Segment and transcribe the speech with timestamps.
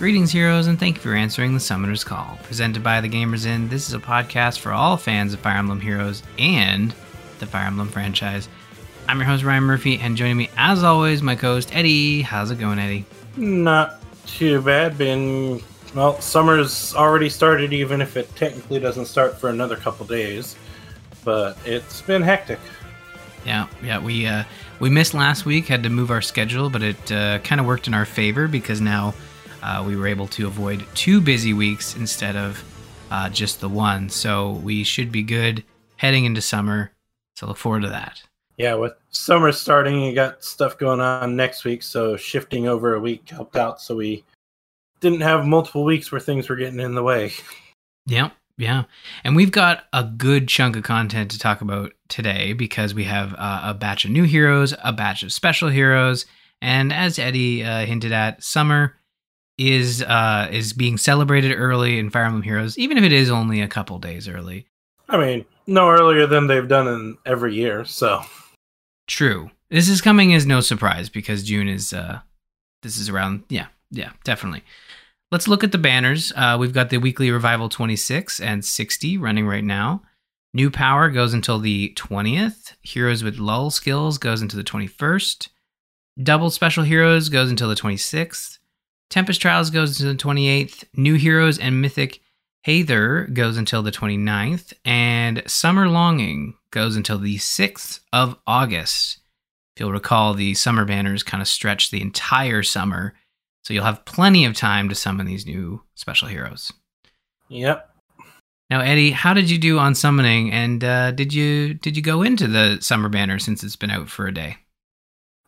[0.00, 2.38] Greetings, heroes, and thank you for answering the Summoner's Call.
[2.44, 5.78] Presented by The Gamers Inn, this is a podcast for all fans of Fire Emblem
[5.78, 6.94] Heroes and
[7.38, 8.48] the Fire Emblem franchise.
[9.08, 12.22] I'm your host, Ryan Murphy, and joining me, as always, my co host, Eddie.
[12.22, 13.04] How's it going, Eddie?
[13.36, 14.96] Not too bad.
[14.96, 15.60] Been,
[15.94, 20.56] well, summer's already started, even if it technically doesn't start for another couple days.
[21.26, 22.58] But it's been hectic.
[23.44, 24.44] Yeah, yeah, we uh,
[24.78, 27.86] we missed last week, had to move our schedule, but it uh, kind of worked
[27.86, 29.12] in our favor because now
[29.62, 32.62] uh, we were able to avoid two busy weeks instead of
[33.10, 34.08] uh, just the one.
[34.08, 35.64] So we should be good
[35.96, 36.92] heading into summer.
[37.36, 38.22] So look forward to that.
[38.56, 43.00] Yeah, with summer starting, you got stuff going on next week, so shifting over a
[43.00, 43.80] week helped out.
[43.80, 44.24] So we
[45.00, 47.32] didn't have multiple weeks where things were getting in the way.
[48.06, 48.32] Yep.
[48.58, 48.84] Yeah.
[49.24, 53.34] And we've got a good chunk of content to talk about today because we have
[53.38, 56.26] uh, a batch of new heroes, a batch of special heroes,
[56.60, 58.99] and as Eddie uh, hinted at, summer
[59.60, 63.60] is uh, is being celebrated early in Fire Emblem Heroes, even if it is only
[63.60, 64.66] a couple days early.
[65.08, 68.22] I mean, no earlier than they've done in every year, so
[69.06, 69.50] True.
[69.68, 72.20] This is coming as no surprise because June is uh
[72.82, 74.64] this is around yeah, yeah, definitely.
[75.30, 76.32] Let's look at the banners.
[76.34, 80.02] Uh, we've got the weekly revival 26 and 60 running right now.
[80.52, 82.74] New power goes until the 20th.
[82.82, 85.48] Heroes with lull skills goes into the 21st.
[86.20, 88.58] Double special heroes goes until the 26th.
[89.10, 90.84] Tempest Trials goes until the 28th.
[90.94, 92.20] New heroes and mythic
[92.66, 94.72] Heiðr goes until the 29th.
[94.84, 99.18] And Summer Longing goes until the 6th of August.
[99.74, 103.14] If you'll recall, the summer banners kind of stretch the entire summer
[103.62, 106.72] so you'll have plenty of time to summon these new special heroes.
[107.48, 107.88] yep.
[108.70, 110.52] Now, Eddie, how did you do on summoning?
[110.52, 114.08] And uh, did you did you go into the summer banner since it's been out
[114.08, 114.58] for a day?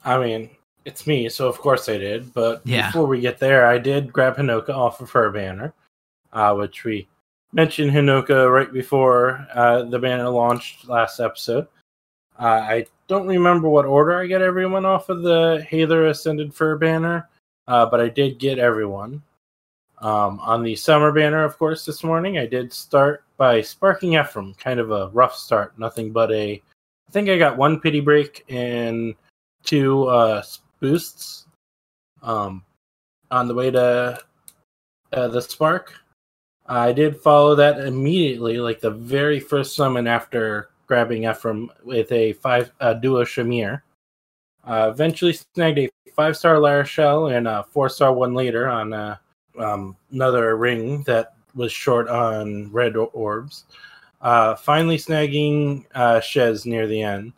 [0.05, 0.51] I mean,
[0.85, 2.33] it's me, so of course I did.
[2.33, 2.89] But Yeah.
[2.89, 5.75] before we get there, I did grab Hinoka off of her banner,
[6.33, 7.09] uh, which we
[7.53, 11.67] mentioned Hinoka right before uh, the banner launched last episode.
[12.39, 16.77] Uh, I don't remember what order I got everyone off of the Heiðr Ascended Fir
[16.79, 17.29] banner,
[17.69, 19.23] uh, but I did get everyone.
[19.99, 24.55] Um, on the summer banner, of course, this morning, I did start by sparking Ephraim.
[24.55, 26.55] Kind of a rough start, nothing but a.
[26.55, 29.15] I think I got one pity break and
[29.63, 30.43] two uh,
[30.83, 31.47] boosts
[32.23, 32.63] um,
[33.31, 34.21] on the way to
[35.13, 35.95] uh, the spark.
[36.67, 42.35] I did follow that immediately, like the very first summon after grabbing Ephraim with a
[42.35, 43.81] five uh, duo Shamir.
[44.65, 49.17] Uh, eventually snagged a five star L'Arachel and a four star one later on uh,
[49.59, 53.65] um, another ring that was short on red orbs.
[54.21, 57.33] Uh, finally snagging uh, Shez near the end.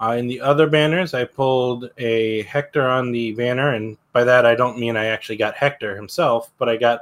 [0.00, 4.46] Uh, in the other banners, I pulled a Hector on the banner, and by that
[4.46, 7.00] I don't mean I actually got Hector himself, but I got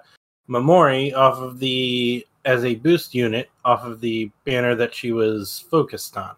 [0.48, 5.64] Mamori off of the as a boost unit off of the banner that she was
[5.68, 6.34] focused on.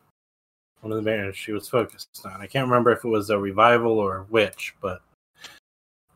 [0.81, 2.41] One of the banners she was focused on.
[2.41, 5.03] I can't remember if it was a revival or which, but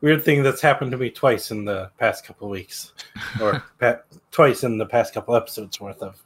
[0.01, 2.93] weird thing that's happened to me twice in the past couple weeks,
[3.39, 3.99] or pa-
[4.31, 6.21] twice in the past couple episodes worth of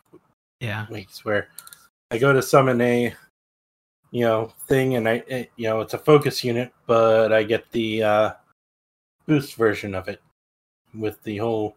[0.62, 0.88] Yeah.
[0.90, 1.50] weeks where
[2.10, 3.14] I go to summon a
[4.12, 7.72] you know thing and I it, you know it's a focus unit, but I get
[7.72, 8.32] the uh,
[9.26, 10.22] boost version of it
[10.94, 11.76] with the whole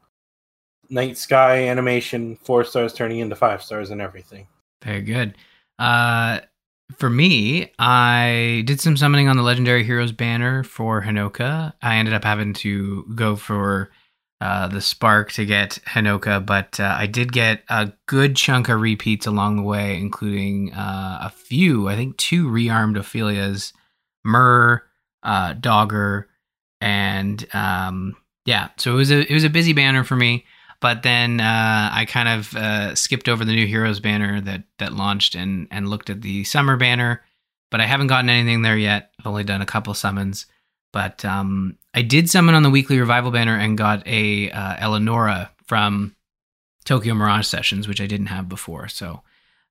[0.88, 4.46] night sky animation, four stars turning into five stars and everything.
[4.82, 5.36] Very good.
[5.78, 6.40] Uh,
[6.96, 11.72] for me, I did some summoning on the Legendary Heroes banner for Hinoka.
[11.82, 13.90] I ended up having to go for
[14.40, 18.80] uh, the Spark to get Hinoka, but uh, I did get a good chunk of
[18.80, 23.72] repeats along the way, including uh, a few, I think two rearmed Ophelias,
[24.24, 24.82] Myrrh,
[25.22, 26.24] uh, Dagr,
[26.80, 30.46] and um, yeah, so it was a it was a busy banner for me.
[30.80, 35.34] But then uh, I kind of skipped over the new heroes banner that that launched
[35.34, 37.22] and and looked at the summer banner.
[37.70, 39.12] But I haven't gotten anything there yet.
[39.18, 40.46] I've only done a couple summons.
[40.92, 45.50] But um, I did summon on the weekly revival banner and got a uh, Eleonora
[45.66, 46.14] from
[46.84, 48.88] Tokyo Mirage Sessions, which I didn't have before.
[48.88, 49.22] So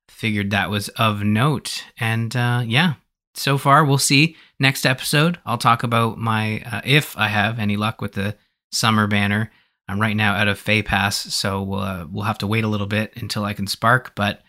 [0.08, 1.84] figured that was of note.
[1.98, 2.94] And uh, yeah,
[3.34, 4.36] so far we'll see.
[4.58, 8.36] Next episode, I'll talk about my uh, if I have any luck with the
[8.72, 9.50] summer banner.
[9.88, 12.68] I'm right now out of FEH Pass, so we'll uh, we'll have to wait a
[12.68, 14.14] little bit until I can spark.
[14.14, 14.42] But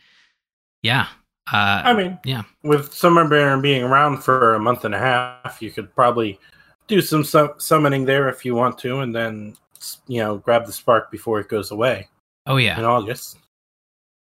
[0.84, 1.08] yeah,
[1.52, 5.62] uh, I mean, yeah, with Summer Banner being around for a month and a half,
[5.62, 6.40] you could probably
[6.92, 9.56] do some sum- summoning there if you want to, and then
[10.08, 12.08] you know grab the spark before it goes away
[12.46, 13.38] oh yeah, in August.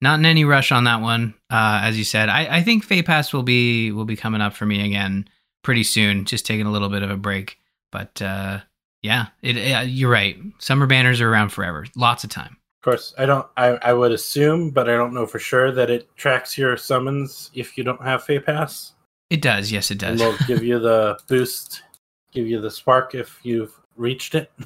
[0.01, 1.33] not in any rush on that one.
[1.49, 4.53] Uh, as you said, I, I think FEH Pass will be will be coming up
[4.53, 5.27] for me again
[5.63, 6.23] pretty soon.
[6.25, 7.57] Just taking a little bit of a break,
[7.91, 8.59] but uh,
[9.03, 10.37] Yeah, it, uh, you're right.
[10.59, 11.85] Summer banners are around forever.
[11.95, 12.55] Lots of time.
[12.79, 13.45] Of course, I don't.
[13.57, 17.51] I, I would assume, but I don't know for sure that it tracks your summons
[17.53, 18.93] if you don't have FEH Pass.
[19.29, 19.69] It does.
[19.71, 20.21] Yes, it And does.
[20.21, 21.83] will give you the boost,
[22.31, 24.51] give you the spark if you've reached it.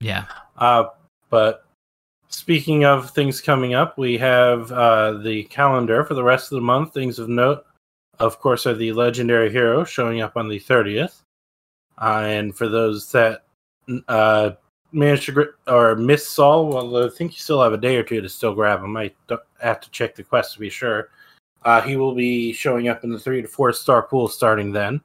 [0.00, 0.26] Yeah.
[0.56, 0.84] Uh,
[1.28, 1.64] but
[2.28, 6.62] speaking of things coming up, we have uh, the calendar for the rest of the
[6.62, 6.94] month.
[6.94, 7.66] Things of note,
[8.18, 11.22] of course, are the legendary hero showing up on the 30th.
[12.00, 13.44] Uh, and for those that
[14.06, 14.50] uh,
[14.92, 18.20] managed to or miss Saul, well, I think you still have a day or two
[18.20, 18.96] to still grab him.
[18.96, 19.10] I
[19.60, 21.10] have to check the quest to be sure.
[21.64, 25.00] Uh, he will be showing up in the three to four star pool starting then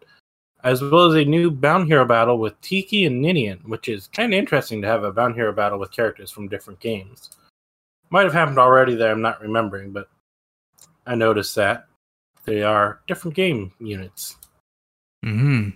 [0.63, 4.33] as well as a new Bound Hero battle with Tiki and Ninian, which is kind
[4.33, 7.31] of interesting to have a Bound Hero battle with characters from different games.
[8.10, 10.07] Might have happened already that I'm not remembering, but
[11.06, 11.88] I noticed that
[12.45, 14.38] they are different game units.
[15.24, 15.69] Hmm.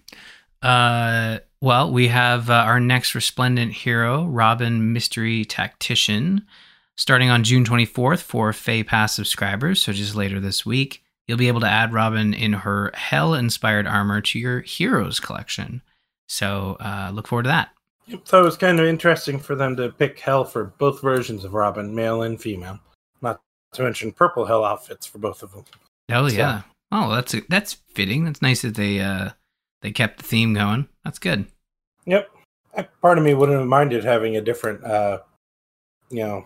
[0.62, 1.40] Uh.
[1.60, 6.46] Well, we have uh, our next resplendent hero, Robin Mystery Tactician,
[6.96, 9.82] starting on June 24th for FEH Pass subscribers.
[9.82, 14.22] So just later this week, you'll be able to add Robin in her hell-inspired armor
[14.22, 15.82] to your heroes collection.
[16.28, 17.70] So uh, look forward to that.
[18.24, 21.54] So it was kind of interesting for them to pick Hell for both versions of
[21.54, 22.80] Robin, male and female.
[23.22, 23.42] Not
[23.74, 25.66] to mention purple Hell outfits for both of them.
[26.10, 26.62] Oh So- yeah.
[26.90, 28.24] Oh, that's that's fitting.
[28.24, 29.32] That's nice that they uh
[29.82, 30.88] they kept the theme going.
[31.04, 31.46] That's good.
[32.06, 32.30] Yep.
[33.02, 35.20] Part of me wouldn't have minded having a different, uh,
[36.10, 36.46] you know,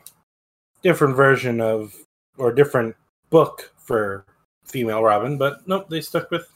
[0.82, 1.94] different version of
[2.40, 2.96] or different
[3.30, 4.26] book for
[4.64, 6.48] female Robin, but nope, they stuck with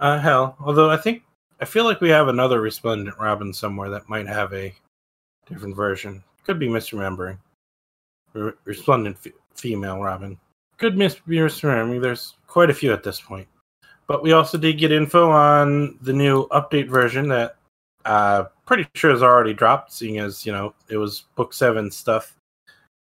[0.00, 0.56] uh, Hell.
[0.60, 1.22] Although I think
[1.60, 4.74] I feel like we have another resplendent Robin somewhere that might have a
[5.48, 6.22] different version.
[6.44, 7.38] Could be misremembering.
[8.32, 10.38] Re- resplendent f- female Robin.
[10.76, 12.00] Could mis- be misremembering.
[12.00, 13.48] There's quite a few at this point.
[14.06, 17.56] But we also did get info on the new update version that
[18.04, 22.36] uh pretty sure has already dropped seeing as you know it was book seven stuff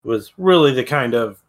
[0.04, 1.42] was really the kind of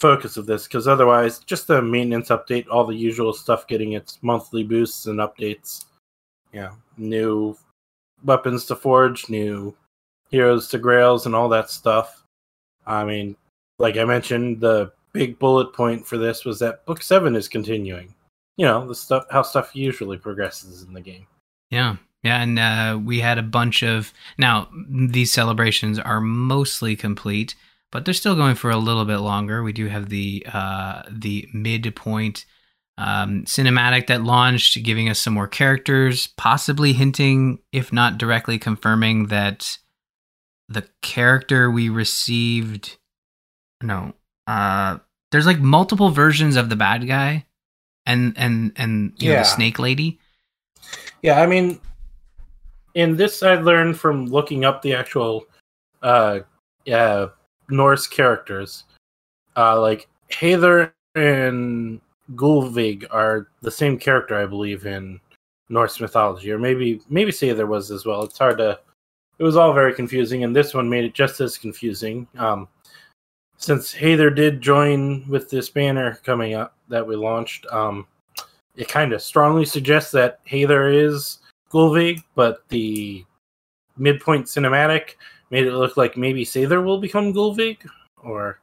[0.00, 4.18] focus of this because otherwise just a maintenance update all the usual stuff getting its
[4.22, 5.84] monthly boosts and updates.
[6.52, 7.56] Yeah new
[8.24, 9.74] weapons to forge new
[10.30, 12.24] heroes to grails and all that stuff.
[12.86, 13.36] I mean
[13.78, 18.14] like i mentioned the big bullet point for this was that book seven is continuing.
[18.56, 21.26] You know the stuff how stuff usually progresses in the game.
[21.70, 21.96] Yeah.
[22.22, 27.54] Yeah, and uh, we had a bunch of now these celebrations are mostly complete,
[27.90, 29.62] but they're still going for a little bit longer.
[29.62, 32.44] We do have the uh, the midpoint
[32.98, 39.26] um, cinematic that launched, giving us some more characters, possibly hinting, if not directly confirming,
[39.28, 39.78] that
[40.68, 42.98] the character we received.
[43.82, 44.12] No,
[44.46, 44.98] uh,
[45.32, 47.46] there's like multiple versions of the bad guy,
[48.06, 50.20] and and and you know, the snake lady.
[51.22, 51.80] Yeah, I mean,
[52.94, 55.46] in this, I learned from looking up the actual
[56.02, 56.40] uh,
[56.90, 57.28] uh,
[57.70, 58.84] Norse characters.
[59.56, 62.00] Uh, like Heiðr and
[62.34, 65.20] Gullveig are the same character, I believe, in
[65.68, 68.22] Norse mythology, or maybe maybe say there was as well.
[68.22, 68.78] It's hard to.
[69.38, 72.28] It was all very confusing, and this one made it just as confusing.
[72.36, 72.68] Um,
[73.56, 78.06] since Heiðr did join with this banner coming up that we launched, um,
[78.76, 81.38] it kind of strongly suggests that Heiðr is
[81.70, 83.24] Gullveig, but the
[83.96, 85.14] midpoint cinematic
[85.50, 87.78] made it look like maybe Seiðr will become Gullveig,
[88.22, 88.60] or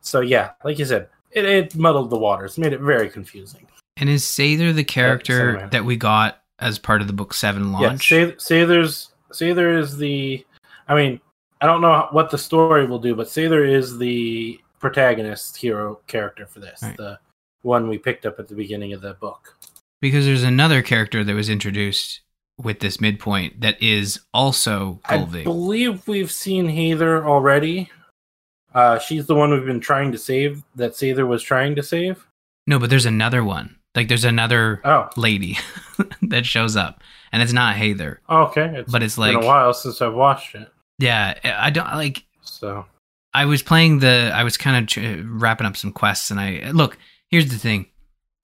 [0.00, 0.20] so.
[0.20, 3.66] Yeah, like you said, it, it muddled the waters, made it very confusing.
[3.96, 5.70] And is Seiðr the character Cinematic.
[5.72, 8.08] that we got as part of the book seven launch?
[8.08, 10.44] say, Seiðr's Seiðr is the.
[10.88, 11.20] I mean,
[11.60, 16.46] I don't know what the story will do, but Seiðr is the protagonist hero character
[16.46, 16.96] for this, Right.
[16.96, 17.18] the
[17.62, 19.56] one we picked up at the beginning of the book.
[20.00, 22.22] because there's another character that was introduced
[22.62, 27.90] with this midpoint that is also I believe we've seen Heiðr already.
[28.74, 30.62] Uh, she's the one we've been trying to save.
[30.76, 32.26] That Seiðr was trying to save.
[32.66, 33.76] no, but there's another one.
[33.96, 35.58] Like there's another Oh, lady
[36.22, 37.02] that shows up,
[37.32, 38.72] and it's not Heiðr, okay.
[38.76, 40.68] It's but it's like a while since I've watched it,
[41.00, 42.22] yeah, I don't like.
[42.42, 42.86] so
[43.34, 44.30] I was playing the.
[44.32, 46.98] I was kind of ch- wrapping up some quests, and I look.
[47.30, 47.86] Here's the thing: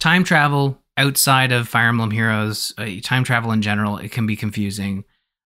[0.00, 4.36] time travel outside of Fire Emblem Heroes, uh, time travel in general, it can be
[4.36, 5.04] confusing,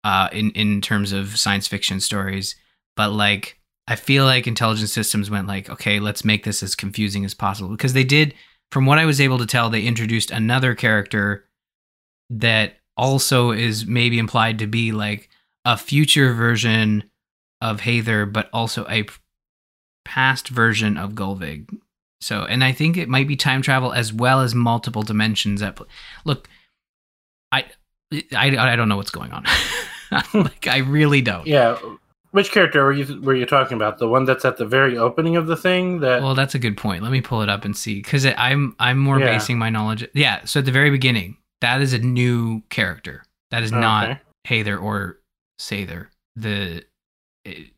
[0.04, 2.56] uh, in in terms of science fiction stories.
[2.96, 7.26] But like, I feel like Intelligent Systems went like, okay, let's make this as confusing
[7.26, 8.34] as possible because they did.
[8.72, 11.46] From what I was able to tell, they introduced another character
[12.30, 15.30] that also is maybe implied to be like
[15.66, 17.04] a future version
[17.62, 19.06] of Heiðr, but also a
[20.06, 21.70] past version of Gullveig.
[22.24, 25.62] So, and I think it might be time travel as well as multiple dimensions.
[25.62, 25.88] At pl-
[26.25, 26.48] look,
[27.51, 27.65] I,
[28.36, 29.46] I, I don't know what's going on.
[30.34, 31.46] like I really don't.
[31.48, 31.77] Yeah.
[32.32, 34.00] Which character were you were you talking about?
[34.00, 36.77] The one that's at the very opening of the thing that Well, that's a good
[36.77, 37.03] point.
[37.03, 39.25] Let me pull it up and see because I'm I'm more Yeah.
[39.25, 40.08] basing my knowledge.
[40.15, 43.24] Yeah, so at the very beginning, that is a new character.
[43.51, 44.20] That is not Okay.
[44.63, 45.20] Heiðr or
[45.60, 46.08] Seiðr.
[46.36, 46.84] The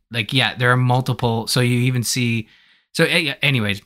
[0.10, 1.48] like yeah, there are multiple.
[1.48, 2.48] So you even see.
[2.94, 3.82] So anyways,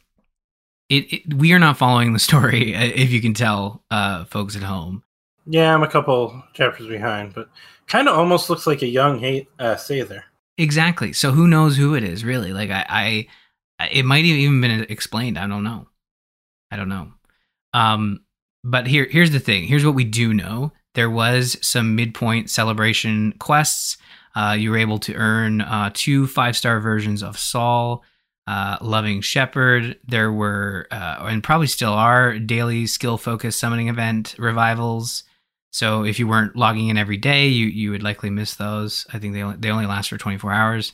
[0.89, 4.63] it, it we are not following the story if you can tell, uh, folks at
[4.63, 5.03] home.
[5.45, 7.49] Yeah, I'm a couple chapters behind, but
[7.87, 10.23] kind of almost looks like a young hate uh Seiðr.
[10.57, 11.13] Exactly.
[11.13, 12.51] So who knows who it is really?
[12.51, 12.85] Like I,
[13.79, 15.37] I it might have even been explained.
[15.37, 15.87] I don't know.
[16.69, 17.13] I don't know.
[17.73, 18.21] Um,
[18.63, 19.63] but here, here's the thing.
[19.65, 20.73] Here's what we do know.
[20.95, 23.97] There was some midpoint celebration quests.
[24.35, 28.03] Uh, you were able to earn uh, two five star versions of Saul,
[28.49, 29.99] uh, Loving Shepherd.
[30.07, 35.23] There were, uh, and probably still are, daily skill focused summoning event revivals.
[35.71, 39.05] So if you weren't logging in every day, you you would likely miss those.
[39.13, 40.93] I think they only, they only last for 24 hours.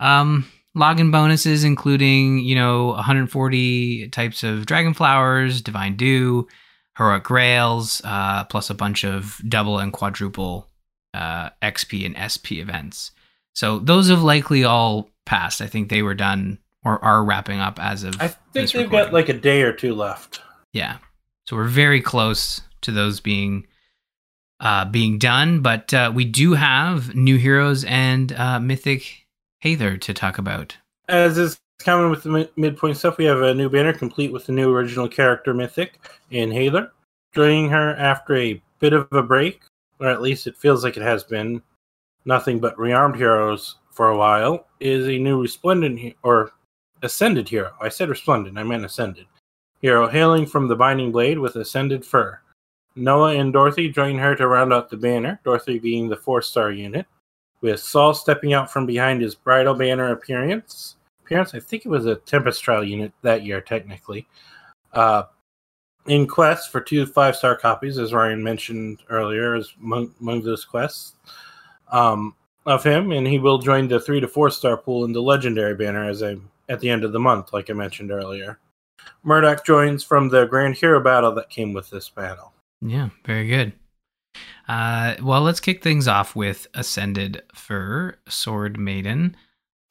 [0.00, 0.46] Um,
[0.76, 6.46] login bonuses including you know 140 types of dragon flowers, divine dew,
[6.98, 10.68] heroic grails, uh, plus a bunch of double and quadruple
[11.14, 13.12] uh, XP and SP events.
[13.54, 15.62] So those have likely all passed.
[15.62, 18.90] I think they were done or are wrapping up as of I think they've recording.
[18.90, 20.40] got like a day or two left.
[20.72, 20.98] Yeah.
[21.46, 23.66] So we're very close to those being
[24.60, 29.26] uh, being done, but uh, we do have new heroes and uh, mythic
[29.64, 30.76] Heiðr to talk about.
[31.08, 34.46] As is common with the mi- midpoint stuff, we have a new banner complete with
[34.46, 35.98] the new original character mythic
[36.30, 36.92] in Haler.
[37.34, 39.62] Joining her after a bit of a break,
[39.98, 41.60] or at least it feels like it has been,
[42.24, 46.52] nothing but rearmed heroes for a while, is a new resplendent he- or
[47.02, 47.72] ascended hero.
[47.80, 49.26] I said resplendent, I meant ascended.
[49.80, 52.40] Hero hailing from the Binding Blade with ascended Fir.
[52.94, 56.70] Noah and Dorothy join her to round out the banner, Dorothy being the four star
[56.70, 57.06] unit,
[57.60, 60.96] with Saul stepping out from behind his bridal banner appearance.
[61.24, 64.26] Appearance, I think it was a Tempest Trial unit that year, technically.
[64.92, 65.24] Uh,
[66.06, 70.64] in quest for two five star copies, as Ryan mentioned earlier, is among, among those
[70.64, 71.14] quests
[71.90, 72.34] um,
[72.66, 75.74] of him, and he will join the three to four star pool in the legendary
[75.74, 76.36] banner as I
[76.68, 78.58] at the end of the month, like I mentioned earlier.
[79.22, 82.52] Murdoch joins from the Grand Hero battle that came with this battle.
[82.80, 83.72] Yeah, very good.
[84.68, 89.36] Uh, well, let's kick things off with Ascended Fir, Sword Maiden.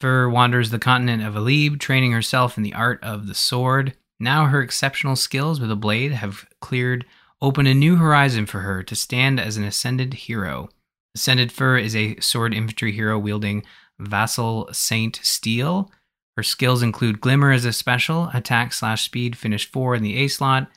[0.00, 3.94] Fir wanders the continent of Elibe, training herself in the art of the sword.
[4.18, 7.04] Now her exceptional skills with a blade have cleared
[7.40, 10.68] open a new horizon for her to stand as an Ascended hero.
[11.14, 13.64] Ascended Fir is a sword infantry hero wielding
[13.98, 15.90] Vassal Saint Steel.
[16.36, 20.28] Her skills include Glimmer as a special, attack slash speed, finish four in the A
[20.28, 20.68] slot,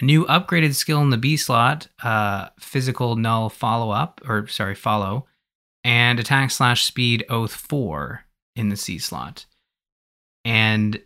[0.00, 4.74] a new upgraded skill in the B slot, uh, physical null follow up, or sorry,
[4.74, 5.26] follow,
[5.84, 8.24] and attack slash speed oath four
[8.56, 9.46] in the C slot.
[10.44, 11.00] And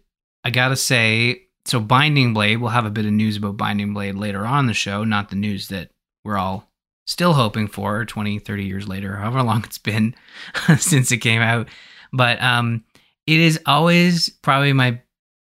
[0.45, 4.14] I gotta say, so Binding Blade, we'll have a bit of news about Binding Blade
[4.14, 5.90] later on the show, not the news that
[6.25, 6.71] we're all
[7.07, 10.14] still hoping for 20, 30 years later, however long it's been
[10.78, 11.69] since it came out.
[12.12, 12.85] But um,
[13.30, 15.00] it is always probably my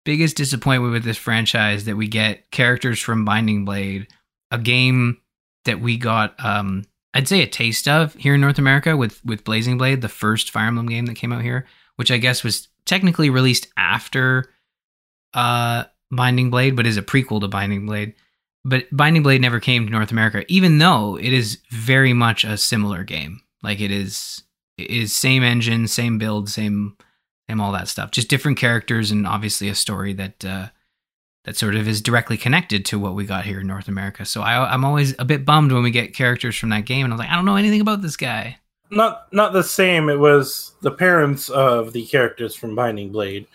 [0.05, 4.07] biggest disappointment with this franchise that we get characters from Binding Blade,
[4.49, 5.21] a game
[5.65, 9.43] that we got um I'd say a taste of here in North America with with
[9.43, 12.69] Blazing Blade, the first Fire Emblem game that came out here, which I guess was
[12.85, 14.51] technically released after
[15.35, 18.15] uh Binding Blade, but is a prequel to Binding Blade.
[18.63, 22.57] But Binding Blade never came to North America, even though it is very much a
[22.57, 23.41] similar game.
[23.61, 24.41] Like it is
[24.79, 26.97] it is same engine, same build, same
[27.47, 28.11] same all that stuff.
[28.11, 30.67] Just different characters and obviously a story that uh
[31.45, 34.25] that sort of is directly connected to what we got here in North America.
[34.25, 37.13] So I, I'm always a bit bummed when we get characters from that game, and
[37.13, 38.57] I'm like, I don't know anything about this guy.
[38.91, 40.09] Not not the same.
[40.09, 43.47] It was the parents of the characters from Binding Blade,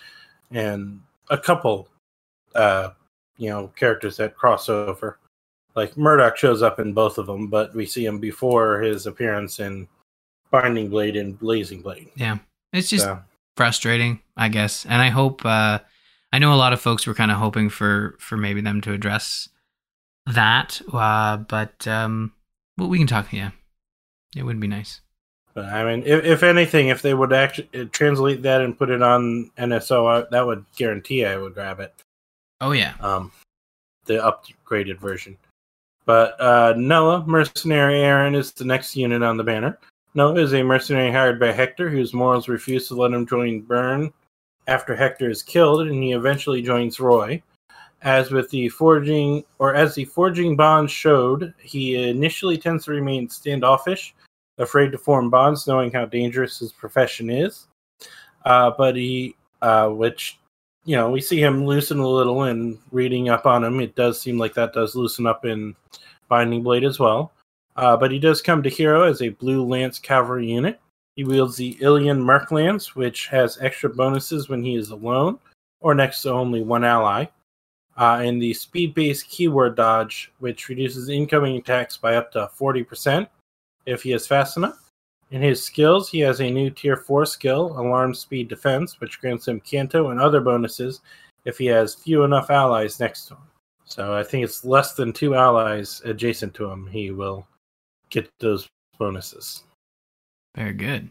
[0.51, 1.89] and a couple,
[2.55, 2.91] uh,
[3.39, 5.19] you know, characters that cross over.
[5.77, 9.61] Like Murdoch shows up in both of them, but we see him before his appearance
[9.61, 9.87] in
[10.51, 12.11] Binding Blade and Blazing Blade.
[12.17, 12.39] Yeah,
[12.73, 13.21] it's just So,
[13.61, 14.87] frustrating, I guess.
[14.87, 15.81] And I hope uh,
[16.33, 18.95] I know a lot of folks were kind of hoping for for maybe them to
[18.95, 19.51] address
[20.25, 22.33] that, uh, but um,
[22.79, 23.31] well, we can talk.
[23.35, 23.51] Yeah,
[24.35, 25.03] it would be nice.
[25.53, 29.03] but I mean, if, if anything, if they would actually translate that and put it
[29.03, 31.93] on NSO, I, that would guarantee I would grab it.
[32.63, 33.31] Oh yeah, um,
[34.07, 35.37] the upgraded version.
[36.07, 39.79] But uh, Noah, mercenary Aaron, is the next unit on the banner.
[40.15, 44.13] Noah is a mercenary hired by Hector, whose morals refuse to let him join Bern
[44.67, 47.43] after Hector is killed, and he eventually joins Roy.
[48.03, 53.29] As with the forging, or as the forging bond showed, he initially tends to remain
[53.29, 54.15] standoffish,
[54.59, 57.69] afraid to form bonds, knowing how dangerous his profession is.
[58.45, 60.41] Uh, but he, uh, which
[60.85, 63.81] you know, we see him loosen a little and reading up on him.
[63.81, 65.77] It does seem like that does loosen up in
[66.29, 67.33] Binding Blade as well.
[67.81, 70.79] Uh, but he does come to hero as a Blue Lance cavalry unit.
[71.17, 75.39] He wields the Ilian Merc Lance, which has extra bonuses when he is alone
[75.81, 77.25] or next to only one ally.
[77.97, 83.27] Uh, and the speed based keyword dodge, which reduces incoming attacks by up to 40%
[83.87, 84.91] if he is fast enough.
[85.31, 89.49] In his skills, he has a new tier 4 skill, Alarm Speed Defense, which grants
[89.49, 91.01] him Canto and other bonuses
[91.47, 93.43] if he has few enough allies next to him.
[93.87, 97.47] So I think it's less than two allies adjacent to him, he will
[98.11, 99.65] get those bonuses.
[100.57, 101.11] Very good.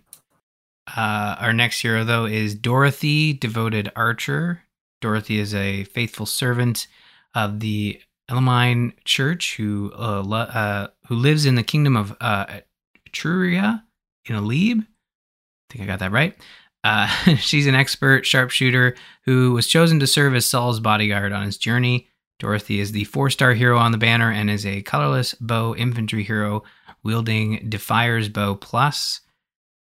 [0.95, 4.63] Uh, our next hero, though, is Dorothy, devoted archer.
[5.01, 6.87] Dorothy is a faithful servant
[7.35, 12.59] of the Elimine Church who uh, lo- uh, who lives in the kingdom of uh,
[13.07, 13.83] Etruria
[14.25, 14.81] in Elibe.
[14.81, 16.35] I think I got that right.
[16.83, 21.57] Uh, she's an expert sharpshooter who was chosen to serve as Saul's bodyguard on his
[21.57, 22.07] journey.
[22.39, 26.23] Dorothy is the four star hero on the banner and is a colorless bow infantry
[26.23, 26.63] hero
[27.03, 29.21] wielding Defier's Bow Plus.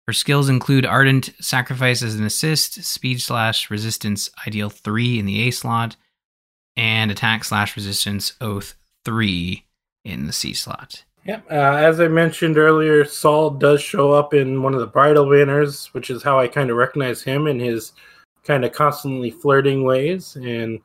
[0.08, 5.48] Her skills include Ardent Sacrifice as an assist, Speed slash Resistance Ideal 3 in the
[5.48, 5.96] A slot,
[6.78, 9.66] and Attack slash Resistance Oath 3
[10.04, 11.04] in the C slot.
[11.26, 11.46] Yep.
[11.50, 15.88] Uh, as I mentioned earlier, Saul does show up in one of the bridal banners,
[15.88, 17.94] which is how I kind of recognize him in his
[18.44, 20.36] kind of constantly flirting ways.
[20.36, 20.80] And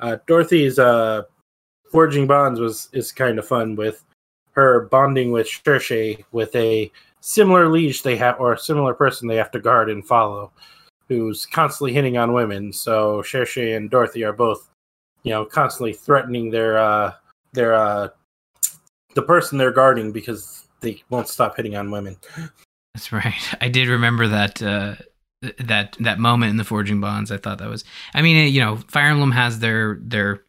[0.00, 1.22] uh, Dorothy's uh,
[1.90, 4.04] forging bonds was is kind of fun with
[4.56, 9.36] her bonding with Cherche with a similar liege they have or a similar person they
[9.36, 10.50] have to guard and follow,
[11.08, 12.72] who's constantly hitting on women.
[12.72, 14.68] So Cherche and Dorothy are both,
[15.22, 17.12] you know, constantly threatening their uh,
[17.52, 18.08] their uh,
[19.14, 22.16] the person they're guarding because they won't stop hitting on women.
[22.94, 23.34] That's right.
[23.60, 24.94] I did remember that uh,
[25.58, 27.30] that that moment in the Forging Bonds.
[27.30, 27.84] I thought that was.
[28.14, 30.42] I mean, you know, Fire Emblem has their their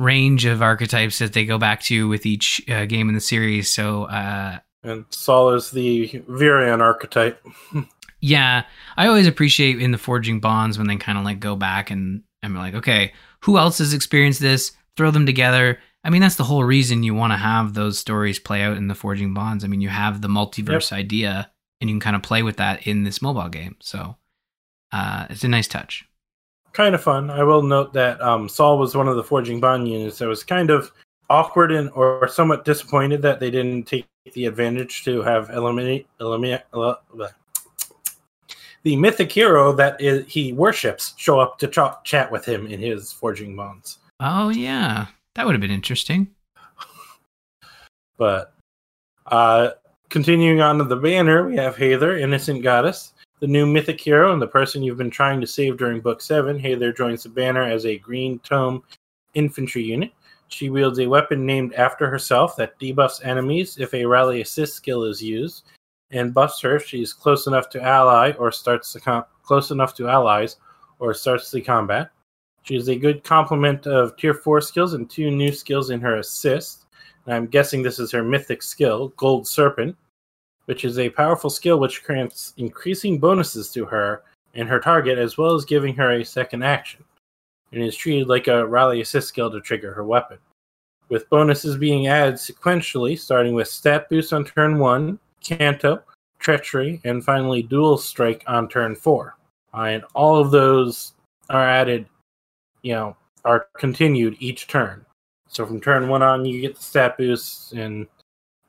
[0.00, 3.70] range of archetypes that they go back to with each uh, game in the series.
[3.70, 7.44] So, uh, and Saul is the Virion archetype.
[8.20, 8.64] yeah,
[8.96, 12.22] I always appreciate in the Forging Bonds when they kind of like go back and
[12.42, 14.72] and like, okay, who else has experienced this?
[14.96, 18.38] Throw them together I mean, that's the whole reason you want to have those stories
[18.38, 19.64] play out in the Forging Bonds.
[19.64, 20.98] I mean, you have the multiverse yep.
[20.98, 23.76] idea, and you can kind of play with that in this mobile game.
[23.80, 24.16] So
[24.92, 26.06] uh, it's a nice touch.
[26.72, 27.30] Kind of fun.
[27.30, 30.22] I will note that um, Saul was one of the Forging Bond units.
[30.22, 30.92] I was kind of
[31.28, 36.60] awkward and or somewhat disappointed that they didn't take the advantage to have Elimine Elimine
[36.72, 36.94] uh,
[38.82, 42.80] the mythic hero that is, he worships show up to ch- chat with him in
[42.80, 43.98] his Forging Bonds.
[44.20, 46.28] Oh yeah, that would have been interesting.
[48.16, 48.52] But
[49.26, 49.70] uh,
[50.08, 54.40] continuing on to the banner, we have Heiðr, Innocent Goddess, the new mythic hero and
[54.40, 56.58] the person you've been trying to save during Book 7.
[56.58, 58.82] Heiðr joins the banner as a green tome
[59.32, 60.12] infantry unit.
[60.48, 65.04] She wields a weapon named after herself that debuffs enemies if a rally assist skill
[65.04, 65.64] is used,
[66.10, 69.94] and buffs her if she's close enough to ally or starts the com- close enough
[69.94, 70.56] to allies
[70.98, 72.10] or starts the combat.
[72.62, 76.16] She has a good complement of tier 4 skills and two new skills in her
[76.16, 76.84] assist.
[77.24, 79.96] And I'm guessing this is her mythic skill, Gold Serpent,
[80.66, 84.22] which is a powerful skill which grants increasing bonuses to her
[84.54, 87.04] and her target, as well as giving her a second action.
[87.72, 90.38] And is treated like a rally assist skill to trigger her weapon.
[91.08, 96.02] With bonuses being added sequentially, starting with stat boost on turn 1, Canto,
[96.38, 99.36] Treachery, and finally Dual Strike on turn 4.
[99.72, 101.12] Uh, and all of those
[101.48, 102.06] are added
[102.82, 105.04] you know, are continued each turn.
[105.48, 108.06] So from turn one on, you get the stat boosts, and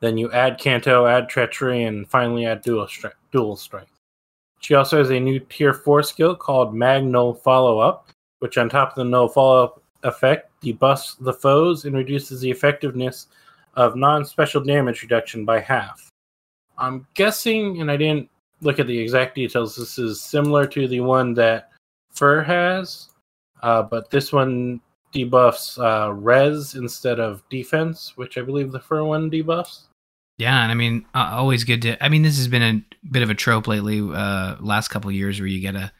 [0.02, 3.86] then you add Canto, add Treachery, and finally add Dual, stri- dual Strike.
[4.58, 8.08] She also has a new tier 4 skill called Mag Null Follow Up,
[8.40, 12.50] which, on top of the No Follow Up effect, debuffs the foes and reduces the
[12.50, 13.28] effectiveness
[13.74, 16.08] of non special damage reduction by half.
[16.78, 18.28] I'm guessing, and I didn't
[18.60, 21.70] look at the exact details, this is similar to the one that
[22.10, 23.10] Fir has,
[23.62, 24.80] uh, but this one
[25.14, 29.84] debuffs uh, res instead of defense, which I believe the Fir one debuffs.
[30.38, 32.02] Yeah, and I mean, uh, always good to.
[32.02, 35.38] I mean, this has been a bit of a trope lately, uh, last couple years,
[35.38, 35.92] where you get a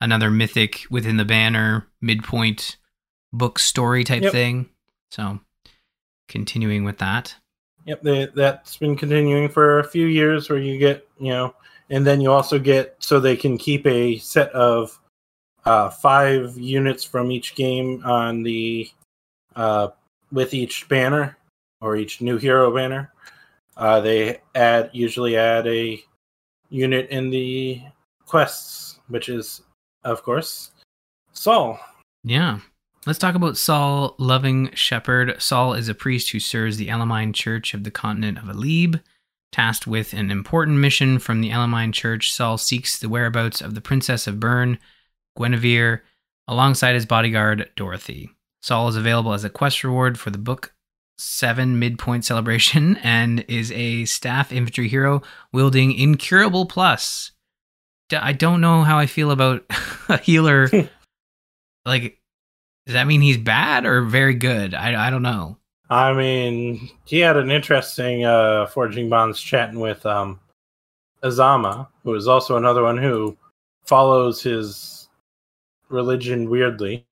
[0.00, 2.76] another mythic within the banner midpoint
[3.32, 4.32] book story type yep.
[4.32, 4.68] thing.
[5.10, 5.40] So,
[6.28, 7.36] continuing with that.
[7.86, 11.54] Yep, they, that's been continuing for a few years, where you get you know,
[11.90, 14.98] and then you also get so they can keep a set of
[15.66, 18.90] uh, five units from each game on the
[19.56, 19.88] uh,
[20.32, 21.36] with each banner
[21.80, 23.12] or each new hero banner.
[23.76, 26.02] Uh, they add usually add a
[26.70, 27.82] unit in the
[28.26, 29.62] quests, which is,
[30.04, 30.70] of course,
[31.32, 31.78] Saul.
[32.22, 32.60] Yeah.
[33.06, 35.40] Let's talk about Saul, loving shepherd.
[35.42, 39.00] Saul is a priest who serves the Elimine Church of the continent of Elibe.
[39.52, 43.80] Tasked with an important mission from the Elimine Church, Saul seeks the whereabouts of the
[43.80, 44.78] Princess of Bern,
[45.38, 46.02] Guinevere,
[46.48, 48.30] alongside his bodyguard, Dorothy.
[48.62, 50.73] Saul is available as a quest reward for the Book
[51.18, 55.22] 7 Midpoint Celebration and is a staff infantry hero
[55.52, 57.32] wielding Incurable Plus.
[58.12, 59.64] I don't know how I feel about
[60.08, 60.68] a healer.
[61.86, 62.20] like,
[62.86, 64.74] does that mean he's bad or very good?
[64.74, 65.58] I, I don't know.
[65.90, 70.40] I mean, he had an interesting uh, forging bonds chatting with um,
[71.22, 73.36] Azama, who is also another one who
[73.84, 75.08] follows his
[75.88, 77.04] religion weirdly.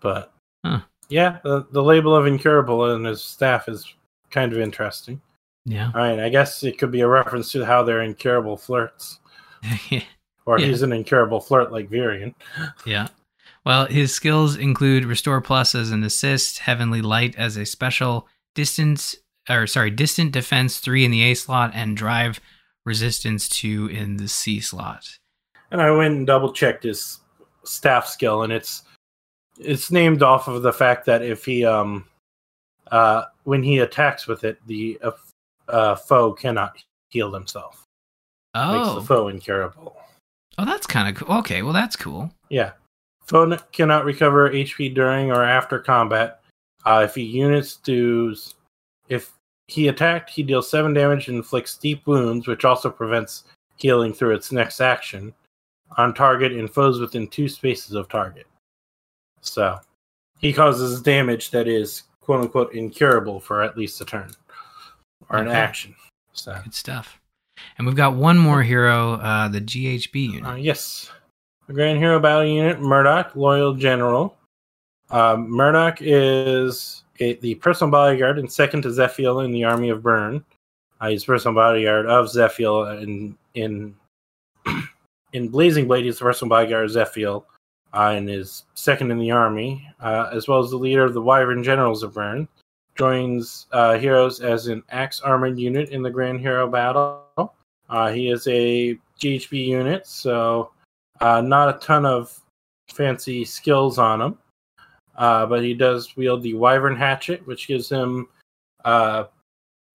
[0.00, 0.32] But
[0.64, 0.80] Huh.
[1.10, 3.92] Yeah, the, the label of incurable and his staff is
[4.30, 5.20] kind of interesting.
[5.66, 5.90] Yeah.
[5.94, 9.18] I mean, I guess it could be a reference to how they're incurable flirts,
[10.46, 10.66] or Yeah.
[10.66, 12.34] he's an incurable flirt like Virion.
[12.86, 13.08] yeah.
[13.64, 19.16] Well, his skills include Restore Plus as an assist, Heavenly Light as a special, distance
[19.48, 22.40] or sorry, distant defense 3 in the A slot and drive
[22.86, 25.18] resistance 2 in the C slot.
[25.70, 27.20] And I went and double checked his
[27.64, 28.82] staff skill, and it's
[29.58, 32.04] it's named off of the fact that if he um
[32.90, 35.10] uh when he attacks with it, the uh,
[35.68, 37.78] uh, foe cannot heal themselves.
[38.54, 39.02] Makes the Oh.
[39.02, 39.96] foe incurable.
[40.58, 41.38] Oh, that's kind of cool.
[41.38, 42.30] Okay, well that's cool.
[42.48, 42.72] Yeah,
[43.24, 46.42] foe cannot recover HP during or after combat.
[46.84, 48.34] Uh, if he units do,
[49.08, 49.32] if
[49.68, 53.44] he attacked, he deals seven damage and inflicts deep wounds, which also prevents
[53.76, 55.32] healing through its next action
[55.96, 58.46] on target and foes within two spaces of target.
[59.40, 59.78] So
[60.38, 64.30] he causes damage that is quote unquote incurable for at least a turn
[65.28, 65.94] or an action.
[66.32, 67.20] So Good stuff.
[67.76, 70.46] And we've got one more hero, uh, the GHB unit.
[70.46, 71.10] Uh, yes.
[71.66, 74.36] The Grand Hero Battle Unit, Murdoch, Loyal General.
[75.10, 80.02] Um, Murdoch is a, the personal bodyguard and second to Zephiel in the Army of
[80.02, 80.44] Bern.
[81.00, 83.94] Uh, he's personal bodyguard of Zephiel in in
[85.32, 86.04] in Blazing Blade.
[86.04, 87.44] He's the personal bodyguard of Zephiel
[87.92, 91.22] uh, and is second in the army, uh, as well as the leader of the
[91.22, 92.46] Wyvern Generals of Bern.
[92.96, 97.54] Joins uh, heroes as an axe armored unit in the Grand Hero Battle.
[97.88, 100.70] Uh, he is a GHB unit, so
[101.20, 102.38] uh, not a ton of
[102.88, 104.38] fancy skills on him.
[105.16, 108.28] Uh, but he does wield the Wyvern Hatchet, which gives him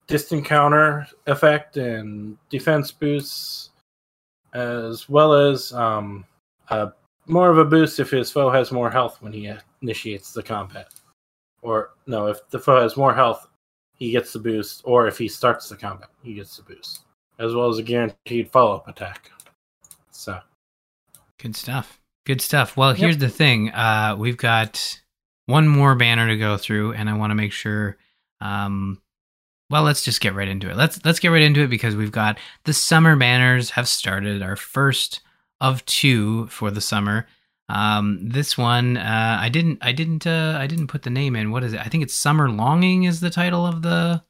[0.08, 3.72] distant counter effect and defense boosts,
[4.54, 6.26] as well as um,
[6.70, 6.90] uh,
[7.28, 10.88] more of a boost if his foe has more health when he initiates the combat.
[11.62, 13.48] Or, no, if the foe has more health,
[13.96, 17.06] he gets the boost, or if he starts the combat, he gets the boost,
[17.40, 19.32] as well as a guaranteed follow up attack.
[20.12, 20.40] So,
[21.40, 22.00] Good stuff.
[22.26, 22.76] Good stuff.
[22.76, 23.70] Well, here's the thing.
[23.72, 25.00] Uh, we've got
[25.46, 27.98] one more banner to go through, and I want to make sure.
[28.42, 29.02] Um,
[29.70, 30.76] well, let's just get right into it.
[30.76, 34.42] Let's let's get right into it because we've got the summer banners have started.
[34.42, 35.22] Our first
[35.62, 37.28] of two for the summer.
[37.68, 41.52] Um, this one, uh, I didn't, I didn't, uh, I didn't put the name in.
[41.52, 41.80] What is it?
[41.80, 44.24] I think it's Summer Longing is the title of the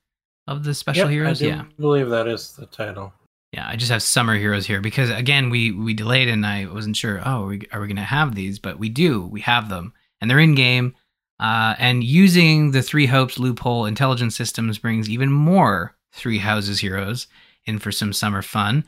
[0.48, 1.42] of the special Yep, heroes.
[1.44, 1.64] I Yeah.
[1.80, 3.12] believe that is the title.
[3.52, 6.96] Yeah, I just have summer heroes here because again, we we delayed and I wasn't
[6.98, 7.22] sure.
[7.26, 8.60] Oh, are we, are we going to have these?
[8.60, 9.26] But we do.
[9.26, 10.96] We have them, and they're in game.
[11.40, 17.28] Uh, and using the Three Hopes loophole, Intelligent Systems brings even more Three Houses heroes
[17.66, 18.86] in for some summer fun.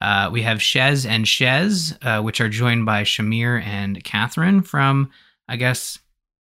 [0.00, 5.10] Uh, we have Shez and Shez, uh, which are joined by Shamir and Catherine from,
[5.48, 5.98] I guess,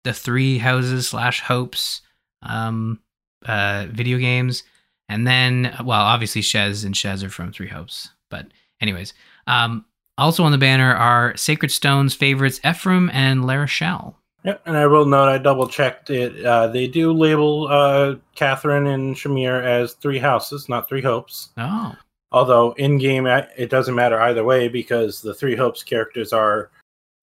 [0.04, 2.02] the Three Houses slash Hopes
[2.42, 3.00] um,
[3.46, 4.64] uh, video games.
[5.08, 8.10] And then, well, obviously Shez and Shez are from Three Hopes.
[8.28, 8.48] But
[8.80, 9.14] anyways,
[9.46, 9.86] um,
[10.18, 14.14] also on the banner are Sacred Stones favorites Ephraim and L'Arachel.
[14.44, 16.44] Yep, and I will note I double checked it.
[16.44, 21.48] Uh, they do label uh, Catherine and Shamir as three houses, not three hopes.
[21.56, 21.94] Oh,
[22.30, 26.70] Although in game it doesn't matter either way because the three hopes characters are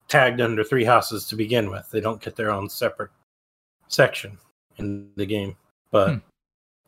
[0.07, 1.89] tagged under three houses to begin with.
[1.91, 3.11] They don't get their own separate
[3.87, 4.37] section
[4.77, 5.55] in the game.
[5.91, 6.17] But Hmm.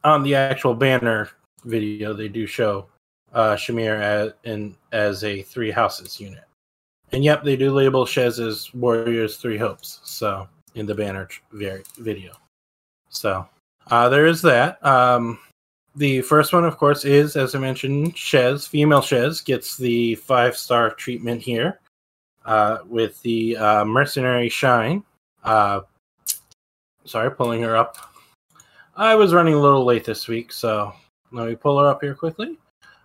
[0.03, 1.29] on the actual banner
[1.63, 2.87] video, they do show
[3.33, 6.43] uh, Shamir as in as a three houses unit.
[7.11, 9.99] And yep, they do label Shez as Warriors Three Hopes.
[10.03, 12.33] So in the banner video.
[13.09, 13.47] So
[13.89, 14.83] uh, there is that.
[14.85, 15.39] Um,
[15.97, 18.67] the first one, of course, is as I mentioned, Shez.
[18.67, 21.79] Female Shez gets the five star treatment here
[22.45, 25.03] uh, with the uh, Mercenary Shine.
[25.43, 25.81] Uh,
[27.03, 27.97] sorry, pulling her up.
[28.95, 30.93] I was running a little late this week, so
[31.31, 32.57] let me pull her up here quickly.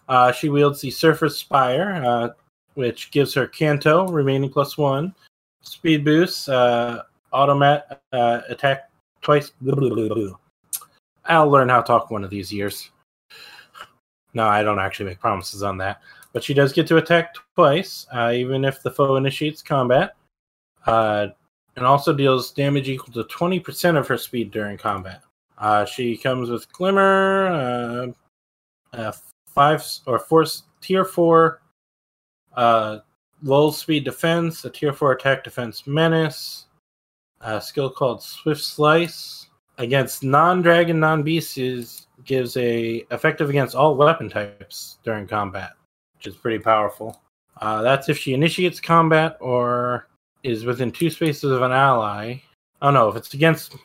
[0.09, 2.29] Uh, she wields the Surface Spire, uh,
[2.75, 5.15] which gives her Canto, remaining plus one,
[5.63, 7.03] speed boost, uh,
[7.33, 8.91] automat attack
[9.23, 9.53] twice.
[11.25, 12.91] I'll learn how to talk one of these years.
[14.35, 16.01] No, I don't actually make promises on that.
[16.33, 20.15] But she does get to attack twice, uh, even if the foe initiates combat.
[20.87, 21.29] Uh,
[21.77, 25.23] and also deals damage equal to 20% of her speed during combat.
[25.59, 29.13] Uh, she comes with Glimmer, uh, uh,
[29.47, 30.45] five or four
[30.81, 31.63] tier four,
[32.57, 32.99] uh,
[33.43, 36.67] low speed defense, a tier four attack defense menace,
[37.41, 39.47] a skill called Swift Slice
[39.83, 45.73] against non-dragon, non-beasts gives a effective against all weapon types during combat,
[46.17, 47.21] which is pretty powerful.
[47.61, 50.09] Uh, that's if she initiates combat or
[50.43, 52.37] is within two spaces of an ally.
[52.81, 53.77] Oh no, if it's against.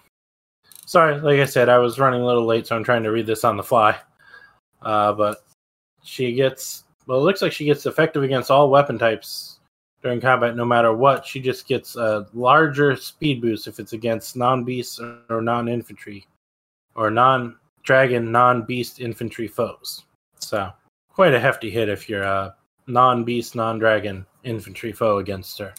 [0.85, 3.25] Sorry, like I said, I was running a little late, so I'm trying to read
[3.25, 3.97] this on the fly.
[4.81, 5.43] Uh, but
[6.03, 6.85] she gets.
[7.07, 9.56] Well, it looks like she gets effective against all weapon types
[10.01, 11.25] during combat, no matter what.
[11.25, 16.25] She just gets a larger speed boost if it's against non beasts or non infantry
[16.95, 20.03] or non dragon, non beast infantry foes.
[20.39, 20.71] So,
[21.09, 22.55] quite a hefty hit if you're a
[22.87, 25.73] non beast, non dragon infantry foe against her.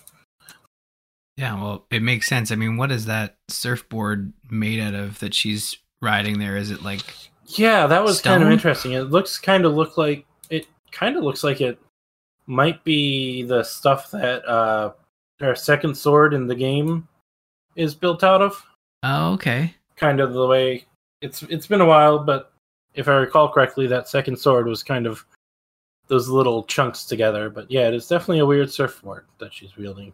[1.37, 2.51] Yeah, well, it makes sense.
[2.51, 6.57] I mean, what is that surfboard made out of that she's riding there?
[6.57, 7.03] Is it like
[7.47, 8.93] Yeah, that was kind of interesting.
[8.93, 11.79] It looks kind of look like it kind of looks like it
[12.49, 14.93] might be the stuff that uh
[15.41, 17.07] our second sword in the game
[17.77, 18.61] is built out of.
[19.05, 19.75] Oh, okay.
[19.97, 20.85] Kind of the way
[21.21, 22.53] it's it's been a while, but
[22.95, 25.25] if I recall correctly, that second sword was kind of
[26.09, 27.51] those little chunks together.
[27.51, 30.13] But yeah, it is definitely a weird surfboard that she's wielding.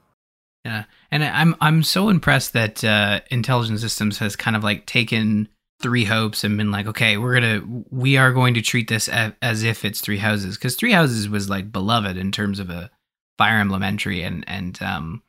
[0.64, 5.48] Yeah, and I'm I'm so impressed that uh, Intelligent Systems has kind of like taken
[5.84, 9.62] Three Hopes and been like, okay, we're gonna we are going to treat this as
[9.62, 12.90] if it's Three Houses because Three Houses was like beloved in terms of a
[13.36, 15.22] Fire Emblem entry and and um,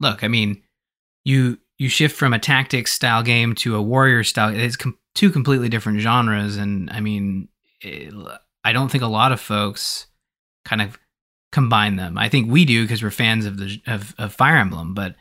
[0.00, 0.62] look, I mean,
[1.24, 4.56] you you shift from a tactics style game to a warrior style.
[4.56, 7.48] It's com- two completely different genres, and I mean,
[7.82, 8.14] it,
[8.64, 10.06] I don't think a lot of folks
[10.64, 10.98] kind of
[11.50, 12.16] combine them.
[12.16, 15.16] I think we do because we're fans of the of, of Fire Emblem, but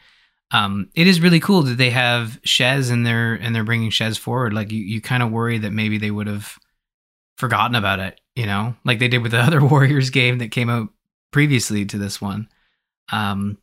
[0.52, 4.18] um, it is really cool that they have Shez and they're and they're bringing Shez
[4.20, 4.54] forward.
[4.54, 6.58] Like you, you kind of worry that maybe they would have
[7.38, 10.70] forgotten about it, you know, like they did with the other Warriors game that came
[10.70, 10.90] out
[11.32, 12.50] previously to this one.
[13.12, 13.58] Um,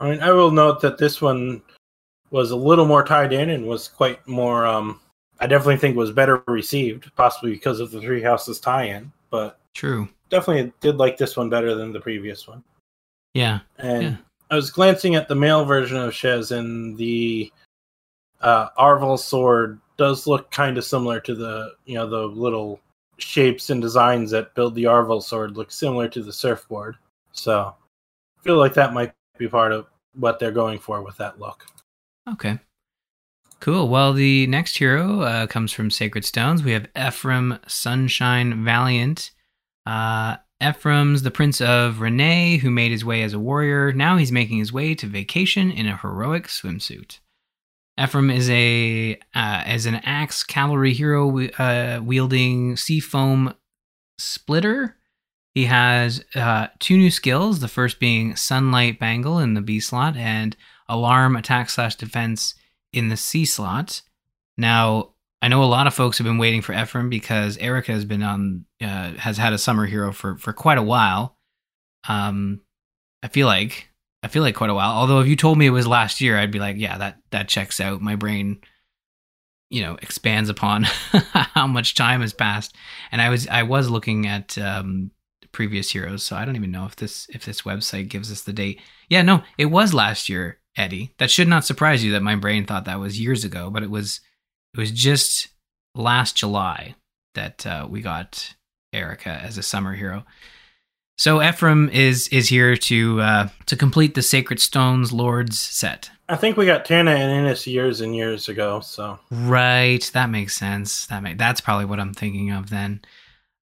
[0.00, 1.62] I mean, I will note that this one
[2.30, 4.66] was a little more tied in and was quite more.
[4.66, 5.00] Um,
[5.40, 9.12] I definitely think was better received, possibly because of the Three Houses tie-in.
[9.30, 10.08] But true.
[10.28, 12.62] definitely did like this one better than the previous one.
[13.34, 13.60] Yeah.
[13.78, 14.16] And Yeah.
[14.52, 17.50] I was glancing at the male version of Shez, and the
[18.42, 22.78] uh, Arval sword does look kind of similar to the you know the little
[23.16, 26.96] shapes and designs that build the Arval sword look similar to the surfboard.
[27.32, 27.74] So
[28.38, 29.86] I feel like that might be part of
[30.16, 31.64] what they're going for with that look.
[32.30, 32.58] Okay.
[33.60, 33.88] Cool.
[33.88, 36.62] Well, the next hero uh, comes from Sacred Stones.
[36.62, 39.30] We have Ephraim Sunshine Valiant.
[39.86, 43.92] Uh, Ephraim's the prince of Renais, who made his way as a warrior.
[43.92, 47.18] Now he's making his way to vacation in a heroic swimsuit.
[48.00, 53.54] Ephraim is a uh, as an axe cavalry hero uh, wielding sea foam
[54.18, 54.96] splitter.
[55.54, 57.60] He has uh, two new skills.
[57.60, 60.56] The first being Sunlight Bangle in the B slot and
[60.88, 62.54] Alarm Attack slash Defense
[62.92, 64.02] in the C slot.
[64.56, 65.11] Now,
[65.42, 68.22] I know a lot of folks have been waiting for Ephraim because Eirika has been
[68.22, 71.36] on, uh, has had a summer hero for for quite a while.
[72.08, 72.60] Um,
[73.24, 73.90] I feel like
[74.22, 74.92] I feel like quite a while.
[74.92, 77.48] Although if you told me it was last year, I'd be like, yeah, that that
[77.48, 78.00] checks out.
[78.00, 78.60] My brain,
[79.68, 82.76] you know, expands upon how much time has passed.
[83.10, 85.10] And I was I was looking at um,
[85.50, 88.52] previous heroes, so I don't even know if this if this website gives us the
[88.52, 88.80] date.
[89.08, 91.14] Yeah, no, it was last year, Eddie.
[91.18, 93.90] That should not surprise you that my brain thought that was years ago, but it
[93.90, 94.20] was
[94.74, 95.48] it was just
[95.94, 96.94] last July
[97.34, 98.54] that uh, we got
[98.94, 100.24] Eirika as a summer hero.
[101.18, 106.10] So Ephraim is is here to uh, to complete the Sacred Stones Lords set.
[106.28, 110.56] I think we got Tana and Innes years and years ago, so Right, that makes
[110.56, 111.06] sense.
[111.06, 113.02] That make that's probably what I'm thinking of then.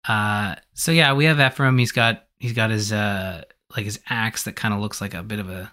[0.07, 1.77] Uh, so yeah, we have Ephraim.
[1.77, 3.43] He's got he's got his uh
[3.75, 5.71] like his axe that kind of looks like a bit of a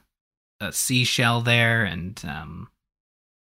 [0.60, 2.68] a seashell there, and um,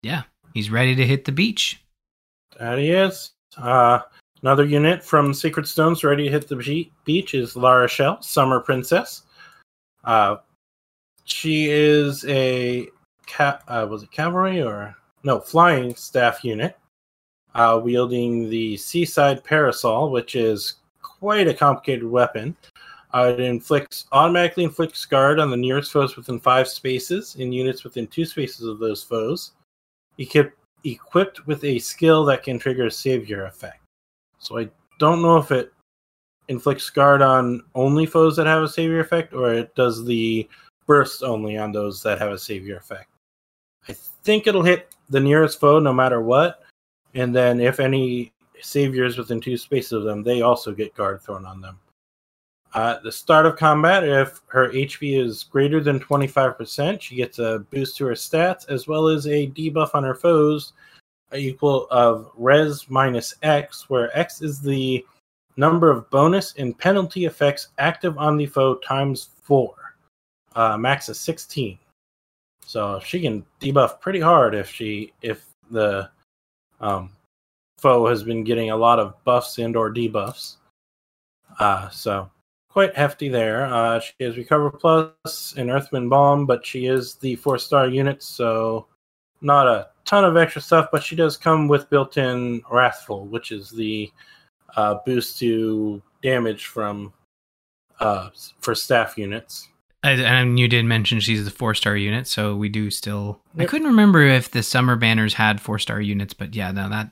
[0.04, 1.82] yeah, he's ready to hit the beach.
[2.60, 3.32] That he is.
[3.58, 4.00] Uh,
[4.42, 9.24] another unit from Sacred Stones ready to hit the beach is L'Arachel, Summer Princess.
[10.04, 10.38] Uh,
[11.26, 12.88] she is a
[13.28, 16.78] ca- uh, was it cavalry or no flying staff unit.
[17.56, 22.56] uh, wielding the Seaside Parasol, which is quite a complicated weapon.
[23.14, 27.86] Uh, it inflicts automatically inflicts guard on the nearest foes within five spaces in units
[27.86, 29.54] within two spaces of those foes.
[30.18, 30.54] Equip,
[30.86, 33.82] equipped with a skill that can trigger a savior effect.
[34.40, 34.70] So I
[35.00, 35.74] don't know if it
[36.48, 40.48] inflicts guard on only foes that have a savior effect, or it does the
[40.86, 43.10] burst only on those that have a savior effect.
[43.90, 43.94] I
[44.24, 46.64] think it'll hit the nearest foe no matter what,
[47.14, 51.46] and then if any saviors within two spaces of them, they also get guard thrown
[51.46, 51.78] on them.
[52.76, 57.40] Uh, at the start of combat, if her HP is greater than 25%, she gets
[57.40, 60.74] a boost to her stats as well as a debuff on her foes
[61.34, 65.06] equal of res minus X, where X is the
[65.56, 69.74] number of bonus and penalty effects active on the foe times four.
[70.54, 71.80] Uh, max is 16.
[72.66, 76.10] So she can debuff pretty hard if she if the
[76.82, 77.12] um,
[77.78, 80.58] foe has been getting a lot of buffs and or debuffs.
[81.60, 82.30] Uh, so
[82.76, 83.66] quite hefty there.
[83.68, 88.22] Uh, she has Recover Plus and Earthwind Balm, but she is the four star unit,
[88.22, 88.86] so
[89.40, 90.90] not a ton of extra stuff.
[90.92, 94.12] But she does come with built in Wrathful, which is the
[94.76, 97.14] uh, boost to damage from
[98.02, 99.70] uh, for staff units.
[100.04, 103.40] And you did mention she's the four star unit, so we do still.
[103.56, 103.64] Yep.
[103.64, 107.10] I couldn't remember if the summer banners had four star units, but yeah, no, that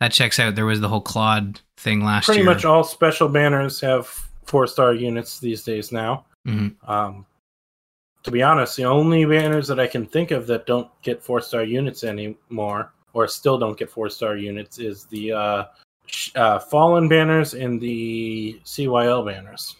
[0.00, 0.56] that checks out.
[0.56, 2.46] There was the whole Claude thing last Pretty year.
[2.46, 6.24] Pretty much all special banners have four star units these days now.
[6.46, 6.90] Mm-hmm.
[6.90, 7.26] Um,
[8.24, 11.40] to be honest, the only banners that I can think of that don't get four
[11.40, 15.64] star units anymore, or still don't get four star units, is the uh,
[16.34, 19.76] uh, Fallen banners and the CYL banners.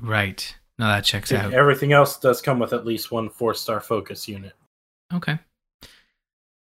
[0.00, 0.54] Right.
[0.78, 1.52] No, that checks out.
[1.52, 4.54] Everything else does come with at least one four star focus unit.
[5.12, 5.38] Okay.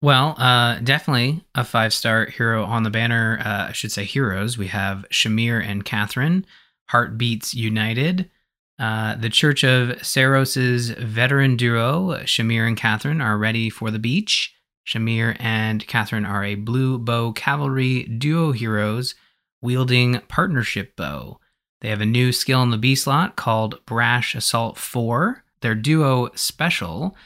[0.02, 3.38] Well, uh, definitely a five star hero on the banner.
[3.40, 4.58] Uh, I should say heroes.
[4.58, 6.44] We have Shamir and Catherine,
[6.88, 8.30] Heartbeats United.
[8.78, 14.54] Uh, the Church of Seiros's veteran duo, Shamir and Catherine, are ready for the beach.
[14.86, 19.14] Shamir and Catherine are a blue bow cavalry duo heroes
[19.60, 21.38] wielding partnership bow.
[21.80, 25.44] They have a new skill in the B slot called Brash Assault 4.
[25.60, 27.16] Their duo special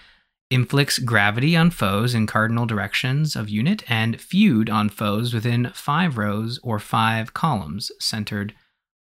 [0.50, 6.16] inflicts gravity on foes in cardinal directions of unit and feud on foes within five
[6.16, 8.54] rows or five columns centered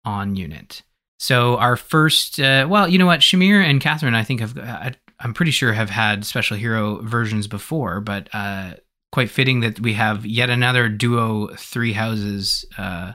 [0.04, 0.82] on unit.
[1.18, 4.90] So our first, uh, well, you know what, Shamir and Catherine, I think have, uh,
[5.20, 8.74] I'm pretty sure have had special hero versions before, but uh,
[9.10, 13.12] quite fitting that we have yet another duo three houses uh,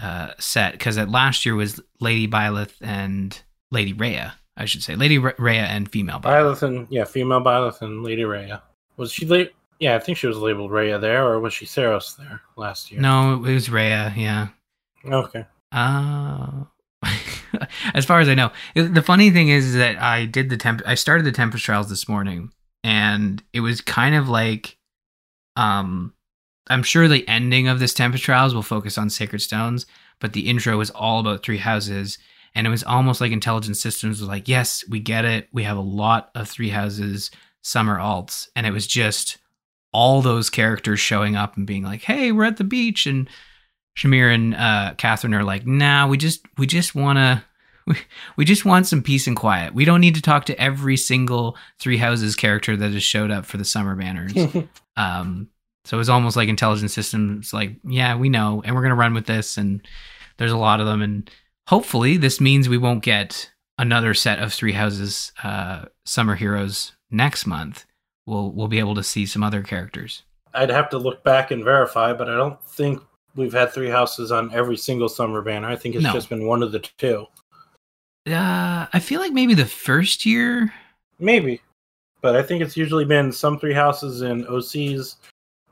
[0.00, 4.96] uh, set because that last year was Lady Byleth and Lady Rhea, I should say,
[4.96, 6.60] Lady Rhea and female Byleth.
[6.60, 8.62] Byleth and yeah, female Byleth and Lady Rhea.
[8.96, 9.52] Was she late?
[9.78, 13.00] Yeah, I think she was labeled Rhea there, or was she Seiros there last year?
[13.00, 14.12] No, it was Rhea.
[14.16, 14.48] Yeah.
[15.04, 15.44] Okay.
[15.74, 16.64] Uh
[17.94, 20.82] as far as I know, the funny thing is that I did the temp.
[20.86, 24.76] I started the Tempest Trials this morning, and it was kind of like,
[25.56, 26.14] um,
[26.68, 29.86] I'm sure the ending of this Tempest Trials will focus on Sacred Stones,
[30.20, 32.18] but the intro was all about three houses.
[32.54, 35.48] And it was almost like Intelligent Systems was like, yes, we get it.
[35.52, 37.32] We have a lot of three houses
[37.62, 38.48] summer alts.
[38.54, 39.38] And it was just
[39.92, 43.06] all those characters showing up and being like, hey, we're at the beach.
[43.06, 43.28] And
[43.96, 47.44] Shamir and uh, Catherine are like, nah, we just we just want to
[47.86, 47.96] we,
[48.36, 49.74] we just want some peace and quiet.
[49.74, 53.46] We don't need to talk to every single Three Houses character that has showed up
[53.46, 54.32] for the summer banners.
[54.96, 55.48] um,
[55.84, 59.14] so it was almost like intelligent systems, like, yeah, we know, and we're gonna run
[59.14, 59.58] with this.
[59.58, 59.86] And
[60.38, 61.30] there's a lot of them, and
[61.68, 67.46] hopefully this means we won't get another set of Three Houses uh, summer heroes next
[67.46, 67.84] month.
[68.26, 70.22] We'll we'll be able to see some other characters.
[70.54, 73.02] I'd have to look back and verify, but I don't think
[73.36, 75.68] we've had Three Houses on every single summer banner.
[75.68, 76.12] I think it's no.
[76.12, 77.26] just been one of the two.
[78.26, 80.72] Uh, I feel like maybe the first year.
[81.18, 81.60] Maybe,
[82.20, 85.16] but I think it's usually been some Three Houses and OCs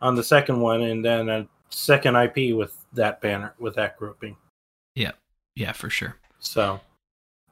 [0.01, 4.37] on the second one, and then a second IP with that banner with that grouping.
[4.95, 5.13] Yeah,
[5.55, 6.17] yeah, for sure.
[6.41, 6.81] So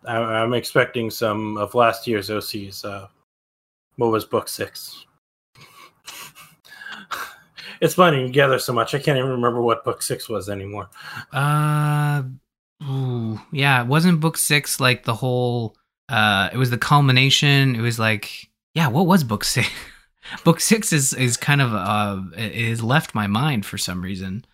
[0.05, 2.85] I'm expecting some of last year's OCs.
[2.85, 3.07] Uh,
[3.97, 5.07] what was book six?
[7.81, 10.89] it's blending together so much I can't even remember what book six was anymore.
[11.33, 12.23] Uh,
[12.85, 15.77] ooh, yeah, it wasn't book six like the whole.
[16.09, 17.77] Uh, it was the culmination.
[17.77, 19.69] It was like, yeah, what was book six?
[20.45, 24.45] book six is is kind of uh, it has left my mind for some reason.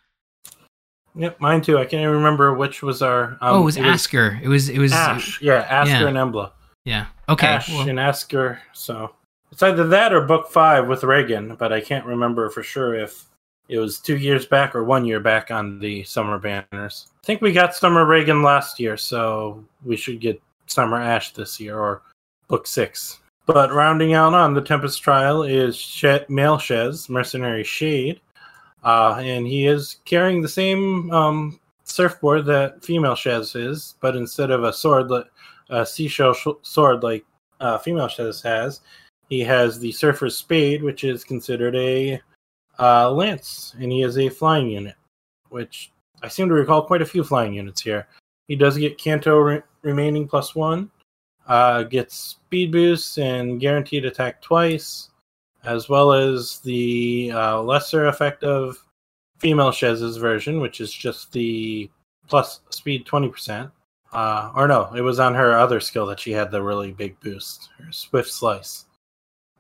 [1.17, 1.79] Yep, mine too.
[1.79, 3.39] I can't even remember which was our.
[3.41, 4.35] Um, oh, it was it Askr.
[4.35, 5.41] Was, it was it was Ash.
[5.41, 6.09] Yeah, Askr yeah.
[6.09, 6.53] and Embla.
[6.85, 7.07] Yeah.
[7.29, 7.47] Okay.
[7.47, 7.89] Ash well.
[7.89, 8.59] and Askr.
[8.75, 9.13] So
[9.57, 13.25] it's either that or book five with Reginn, but I can't remember for sure if
[13.71, 17.07] it was two years back or one year back on the summer banners.
[17.25, 21.59] I think we got Summer Reginn last year, so we should get Summer Ash this
[21.59, 22.03] year or
[22.49, 23.21] book six.
[23.47, 26.61] But rounding out on the Tempest trial is she- male
[27.09, 28.21] Mercenary Shez,
[28.85, 34.51] uh, and he is carrying the same um, surfboard that female Shez is, but instead
[34.51, 35.11] of a sword,
[35.71, 37.25] a seashell sh- sword like
[37.61, 38.83] uh, female Shez has,
[39.29, 42.21] he has the Surfer's Spade, which is considered a
[42.79, 44.95] uh, lance, and he is a flying unit,
[45.49, 45.91] which
[46.23, 48.07] I seem to recall quite a few flying units here.
[48.49, 50.91] He does get Canto re- remaining plus one,
[51.47, 55.11] uh, gets speed boosts and guaranteed attack twice,
[55.65, 58.77] as well as the uh, lesser effect of
[59.39, 61.91] female Shez's version, which is just the
[62.29, 63.71] plus speed 20%.
[64.13, 67.19] Uh, or no, it was on her other skill that she had the really big
[67.21, 68.86] boost, her Swift Slice.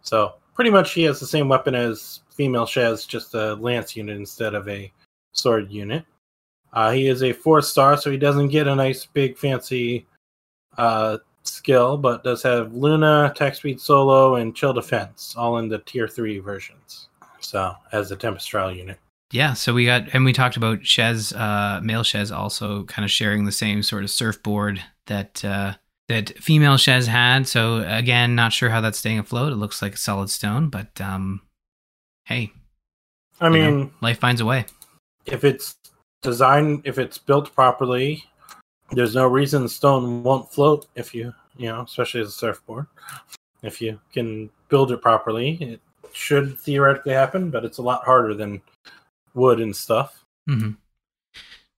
[0.07, 4.17] So pretty much he has the same weapon as female Shez, just a lance unit
[4.17, 4.93] instead of a
[5.33, 6.05] sword unit.
[6.73, 10.07] Uh, he is a four star, so he doesn't get a nice big fancy
[10.79, 15.79] uh, skill, but does have Luna, attack speed solo, and chill defense, all in the
[15.79, 17.09] tier three versions.
[17.41, 18.99] So as a Tempest Trial unit.
[19.33, 23.11] Yeah, so we got and we talked about Shez, uh, male Shez also kind of
[23.11, 25.75] sharing the same sort of surfboard that uh,
[26.09, 27.49] that female Shez had.
[27.49, 29.53] So again, not sure how that's staying afloat.
[29.53, 31.43] It looks like a solid stone, but um,
[32.25, 32.53] hey,
[33.41, 34.67] I mean, know, life finds a way.
[35.27, 35.77] if it's
[36.23, 38.25] designed, if it's built properly,
[38.91, 40.87] there's no reason the stone won't float.
[40.95, 42.87] If you, you know, especially as a surfboard,
[43.63, 45.81] if you can build it properly, it
[46.13, 47.51] should theoretically happen.
[47.51, 48.63] But it's a lot harder than
[49.35, 50.25] wood and stuff.
[50.47, 50.71] hmm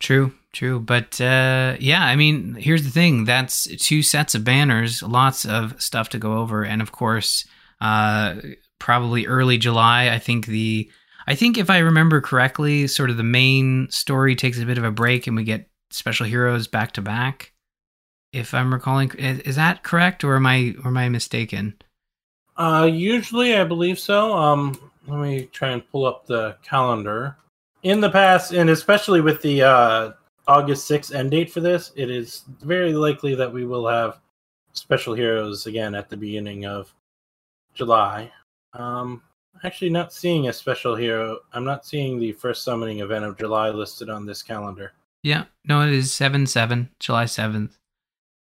[0.01, 0.81] True, true.
[0.81, 5.81] But uh, yeah, I mean, here's the thing that's two sets of banners, lots of
[5.83, 6.65] stuff to go over.
[6.65, 7.47] And of course,
[7.81, 8.37] uh,
[8.79, 10.91] probably early July, I think the.
[11.27, 14.85] I think if I remember correctly, sort of the main story takes a bit of
[14.85, 17.53] a break and we get special heroes back to back.
[18.33, 21.75] If I'm recalling, is, that correct or am I or am I mistaken?
[22.57, 24.35] Uh, usually, I believe so.
[24.37, 27.37] Um, let me try and pull up the calendar.
[27.83, 30.13] In the past, and especially with the uh,
[30.47, 34.19] August 6th end date for this, it is very likely that we will have
[34.73, 36.93] special heroes again at the beginning of
[37.75, 38.31] July.
[38.73, 39.23] Um,
[39.65, 41.39] actually, not seeing a special hero.
[41.53, 44.93] I'm not seeing the first summoning event of July listed on this calendar.
[45.23, 47.77] Yeah, no, it is seven seven July seventh.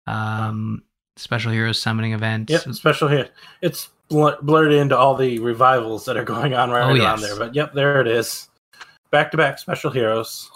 [0.05, 0.84] Um,
[1.17, 2.49] special heroes summoning event.
[2.49, 3.28] Yep, special hero.
[3.61, 7.21] It's bl- blurred into all the revivals that are going on right Oh, around yes.
[7.21, 7.38] there.
[7.38, 8.47] But yep, there it is.
[9.12, 10.51] Back to back special heroes.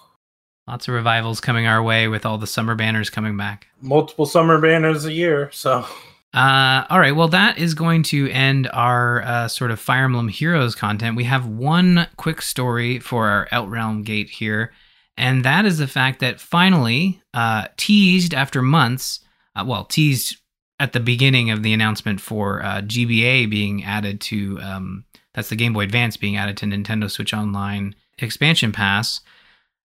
[0.67, 3.67] Lots of revivals coming our way with all the summer banners coming back.
[3.81, 5.49] multiple summer banners a year.
[5.51, 5.85] So
[6.33, 10.29] Uh, all right, well, that is going to end our uh, sort of Fire Emblem
[10.29, 11.17] Heroes content.
[11.17, 14.71] We have one quick story for our Outrealm Gate here,
[15.17, 19.19] and that is the fact that finally, uh, teased after months,
[19.57, 20.37] uh, well, teased
[20.79, 25.57] at the beginning of the announcement for uh, GBA being added to, um, that's the
[25.57, 29.21] Game Boy Advance being added to Nintendo Switch Online expansion pass.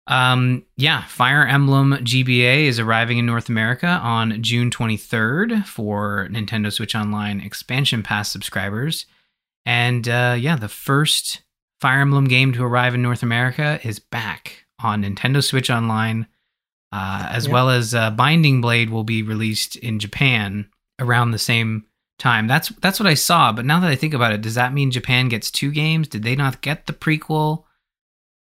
[0.06, 6.72] Um, yeah, Fire Emblem GBA is arriving in North America on June 23rd for Nintendo
[6.72, 9.06] Switch Online expansion pass subscribers.
[9.64, 11.42] And uh, yeah, the first
[11.80, 16.26] Fire Emblem game to arrive in North America is back on Nintendo Switch Online,
[16.92, 20.68] uh, as well as uh, Binding Blade will be released in Japan
[20.98, 21.84] around the same
[22.18, 22.46] time.
[22.46, 23.52] That's that's what I saw.
[23.52, 26.08] But now that I think about it, does that mean Japan gets two games?
[26.08, 27.64] Did they not get the prequel?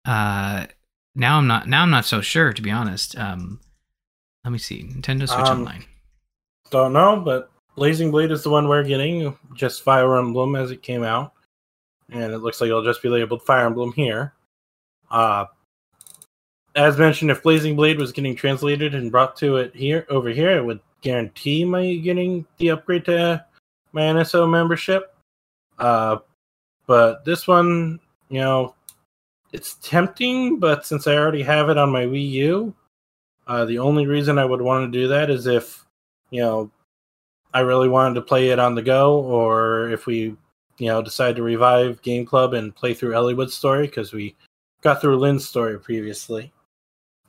[0.10, 0.66] Uh,
[1.14, 1.68] now I'm not.
[1.68, 3.16] Now I'm not so sure, to be honest.
[3.16, 3.60] Um,
[4.44, 4.82] let me see.
[4.84, 5.86] Nintendo Switch Um, Online.
[6.72, 9.38] don't know, but Blazing Blade is the one we're getting.
[9.54, 11.34] Just Fire Emblem as it came out,
[12.10, 14.34] and it looks like it'll just be labeled Fire Emblem here.
[15.12, 15.46] Uh,
[16.76, 20.58] as mentioned, if Blazing Blade was getting translated and brought to it here over here,
[20.58, 23.46] it would guarantee my getting the upgrade to
[23.92, 25.14] my NSO membership.
[25.78, 26.18] Uh,
[26.88, 28.00] but this one,
[28.30, 28.74] you know,
[29.52, 32.76] it's tempting, but since I already have it on my Wii U,
[33.48, 35.86] uh, the only reason I would want to do that is if,
[36.30, 36.72] you know,
[37.54, 40.36] I really wanted to play it on the go, or if we,
[40.78, 44.36] you know, decide to revive Game Club and play through Eliwood's story because we
[44.82, 46.54] got through Lyn's story previously.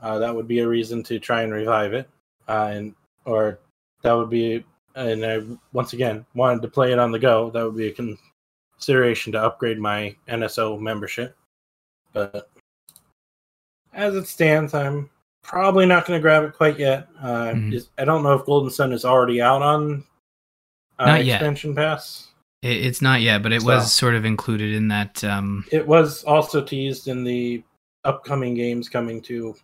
[0.02, 2.08] Uh, that would be a reason to try and revive it,
[2.48, 2.94] uh, and
[3.24, 3.58] or
[4.02, 4.64] that would be,
[4.94, 5.40] and I
[5.72, 7.50] once again wanted to play it on the go.
[7.50, 8.16] That would be a
[8.78, 11.36] consideration to upgrade my NSO membership.
[12.12, 12.50] But
[13.92, 15.10] as it stands, I'm
[15.42, 17.08] probably not going to grab it quite yet.
[17.20, 17.72] Uh, Mhm.
[17.72, 20.04] is, I don't know if Golden Sun is already out on
[20.98, 21.36] uh, Not yet.
[21.36, 22.28] expansion pass.
[22.62, 25.22] It, it's not yet, but it So- was sort of included in that.
[25.24, 27.62] Um, It was also teased in the
[28.04, 29.56] upcoming games coming to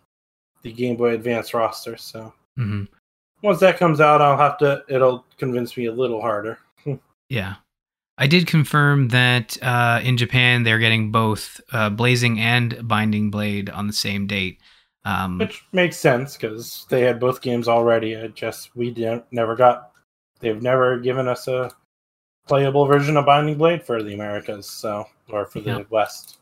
[0.63, 1.95] the Game Boy Advance roster.
[1.97, 2.87] So mhm.
[3.43, 4.83] once that comes out, I'll have to.
[4.89, 6.57] It'll convince me a little harder.
[7.29, 7.55] Yeah.
[8.17, 13.69] I did confirm that uh, in Japan they're getting both uh, Blazing and Binding Blade
[13.69, 14.59] on the same date.
[15.05, 18.17] Um, Which makes sense because they had both games already.
[18.17, 19.91] I just we didn't, never got.
[20.39, 21.71] They've never given us a
[22.47, 25.83] playable version of Binding Blade for the Americas, so or for the Yeah.
[25.89, 26.37] West.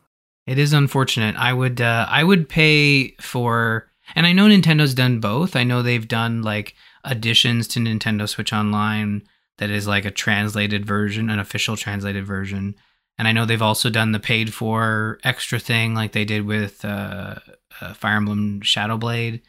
[0.46, 1.36] it is unfortunate.
[1.36, 5.54] I would uh, I would pay for, and I know Nintendo's done both.
[5.56, 6.74] I know they've done like
[7.04, 9.22] additions to Nintendo Switch Online
[9.58, 12.74] that is like a translated version, an official translated version.
[13.18, 16.84] And I know they've also done the paid for extra thing like they did with
[16.84, 17.36] uh,
[17.80, 19.42] uh, Fire Emblem Shadow Blade,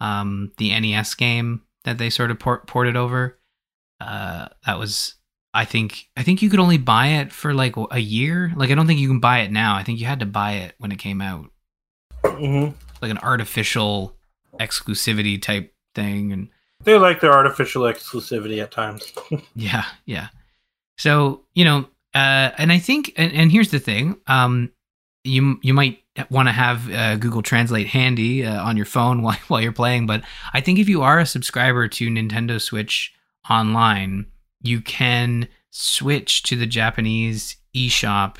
[0.00, 3.38] um, the NES game that they sort of port- ported over.
[4.00, 5.16] Uh, that was,
[5.52, 8.52] I think, I think you could only buy it for like a year.
[8.56, 9.76] Like I don't think you can buy it now.
[9.76, 11.50] I think you had to buy it when it came out,
[12.24, 12.68] hmm
[13.02, 14.14] like an artificial
[14.58, 16.32] exclusivity type thing.
[16.32, 16.48] And
[16.84, 19.12] They like their artificial exclusivity at times.
[19.54, 20.28] Yeah, yeah.
[20.98, 24.70] So you know, uh, and I think, and, and here's the thing: um,
[25.24, 25.98] you you might
[26.30, 30.06] want to have uh, Google Translate handy uh, on your phone while while you're playing,
[30.06, 30.22] but
[30.52, 33.12] I think if you are a subscriber to Nintendo Switch
[33.48, 34.26] Online,
[34.62, 38.36] you can switch to the Japanese eShop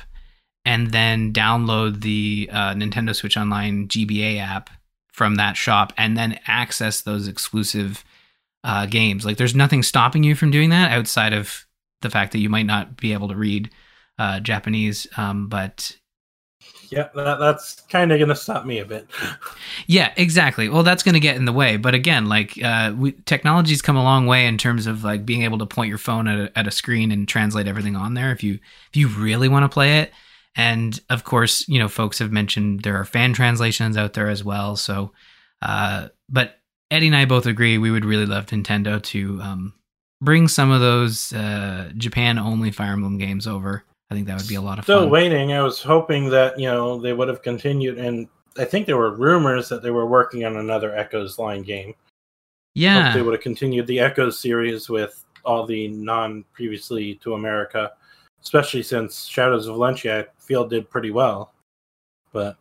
[0.65, 4.69] and then download the uh, Nintendo Switch Online GBA app
[5.11, 8.03] from that shop, and then access those exclusive
[8.63, 9.25] uh, games.
[9.25, 11.65] Like, there's nothing stopping you from doing that outside of
[12.01, 13.69] the fact that you might not be able to read
[14.17, 15.07] uh, Japanese.
[15.17, 15.95] Um, but
[16.89, 19.07] yeah, that, that's kind of going to stop me a bit.
[19.87, 20.69] yeah, exactly.
[20.69, 21.77] Well, that's going to get in the way.
[21.77, 25.43] But again, like uh, we, technology's come a long way in terms of like being
[25.43, 28.31] able to point your phone at a, at a screen and translate everything on there
[28.31, 28.55] if you
[28.89, 30.11] if you really want to play it.
[30.55, 34.43] And of course, you know, folks have mentioned there are fan translations out there as
[34.43, 34.75] well.
[34.75, 35.13] So,
[35.61, 36.59] uh, but
[36.91, 39.73] Eddie and I both agree we would really love Nintendo to um,
[40.21, 43.83] bring some of those uh, Japan only Fire Emblem games over.
[44.11, 45.03] I think that would be a lot of Still fun.
[45.03, 45.53] Still waiting.
[45.53, 48.27] I was hoping that you know they would have continued, and
[48.57, 51.87] I think there were rumors that they were working on another Echoes line game.
[51.87, 51.95] Hope
[52.75, 57.93] yeah, they would have continued the Echoes series with all the non previously to America,
[58.43, 61.53] especially since Shadows of Valencia I feel did pretty well.
[62.33, 62.57] But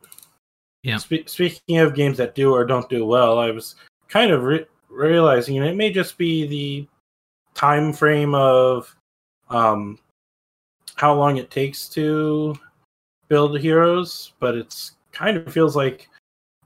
[0.84, 0.98] Yeah.
[0.98, 3.74] spe- speaking of games that do or don't do well, I was
[4.10, 6.86] kind of re- realizing, and it may just be the
[7.54, 8.94] time frame of
[9.48, 9.98] um,
[10.96, 12.54] how long it takes to
[13.28, 16.08] build heroes, but it's kind of feels like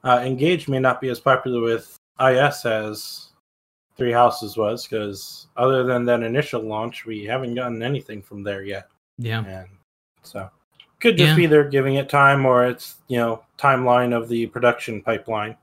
[0.02, 3.28] uh, Engage may not be as popular with IS as
[3.96, 8.64] Three Houses was, because other than that initial launch, we haven't gotten anything from there
[8.64, 8.88] yet.
[9.18, 9.44] yeah.
[9.44, 9.68] And
[10.22, 10.50] so
[11.00, 11.36] could just Yeah.
[11.36, 15.56] be they're giving it time or it's, you know, timeline of the production pipeline.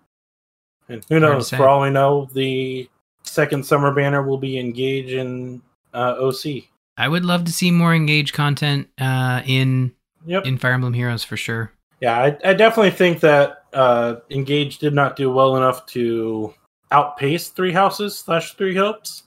[0.91, 1.57] And who knows, say.
[1.57, 2.89] for all we know, the
[3.23, 5.61] second summer banner will be engage in
[5.93, 6.63] uh, OC.
[6.97, 9.93] I would love to see more engage content uh, in
[10.25, 10.45] Yep.
[10.45, 11.71] in Fire Emblem Heroes for sure.
[11.99, 16.53] Yeah, I, I definitely think that uh, Engage did not do well enough to
[16.91, 19.23] outpace Three Houses slash Three Hopes,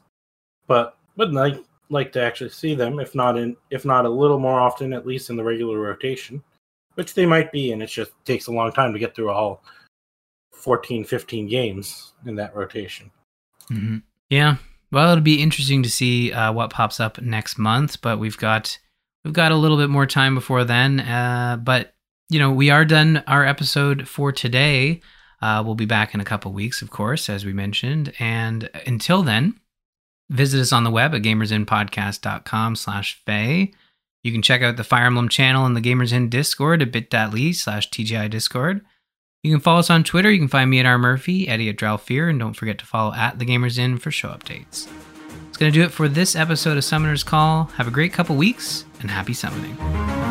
[0.66, 4.38] but would like like to actually see them, if not in if not a little
[4.38, 6.42] more often, at least in the regular rotation,
[6.94, 9.62] which they might be, and it just takes a long time to get through all
[10.54, 13.10] 14, 15 games in that rotation.
[13.68, 13.98] hmm
[14.30, 14.56] Yeah.
[14.92, 18.78] Well, it'll be interesting to see uh, what pops up next month, but we've got
[19.24, 21.00] we've got a little bit more time before then.
[21.00, 21.94] Uh, but
[22.30, 25.00] you know, we are done our episode for today.
[25.42, 28.12] Uh, we'll be back in a couple weeks, of course, as we mentioned.
[28.18, 29.60] And until then,
[30.30, 33.72] visit us on the web at gamersinpodcast.com slash Faye.
[34.22, 37.52] You can check out the Fire Emblem channel and the Gamers Inn Discord at bit.ly
[37.52, 38.80] slash TGI Discord.
[39.44, 40.30] You can follow us on Twitter.
[40.30, 40.96] You can find me at R.
[40.96, 44.30] Murphy, Eddie at Dralfear, and don't forget to follow at The Gamers Inn for show
[44.30, 44.88] updates.
[45.48, 47.64] It's going to do it for this episode of Summoner's Call.
[47.76, 50.23] Have a great couple weeks, and happy summoning.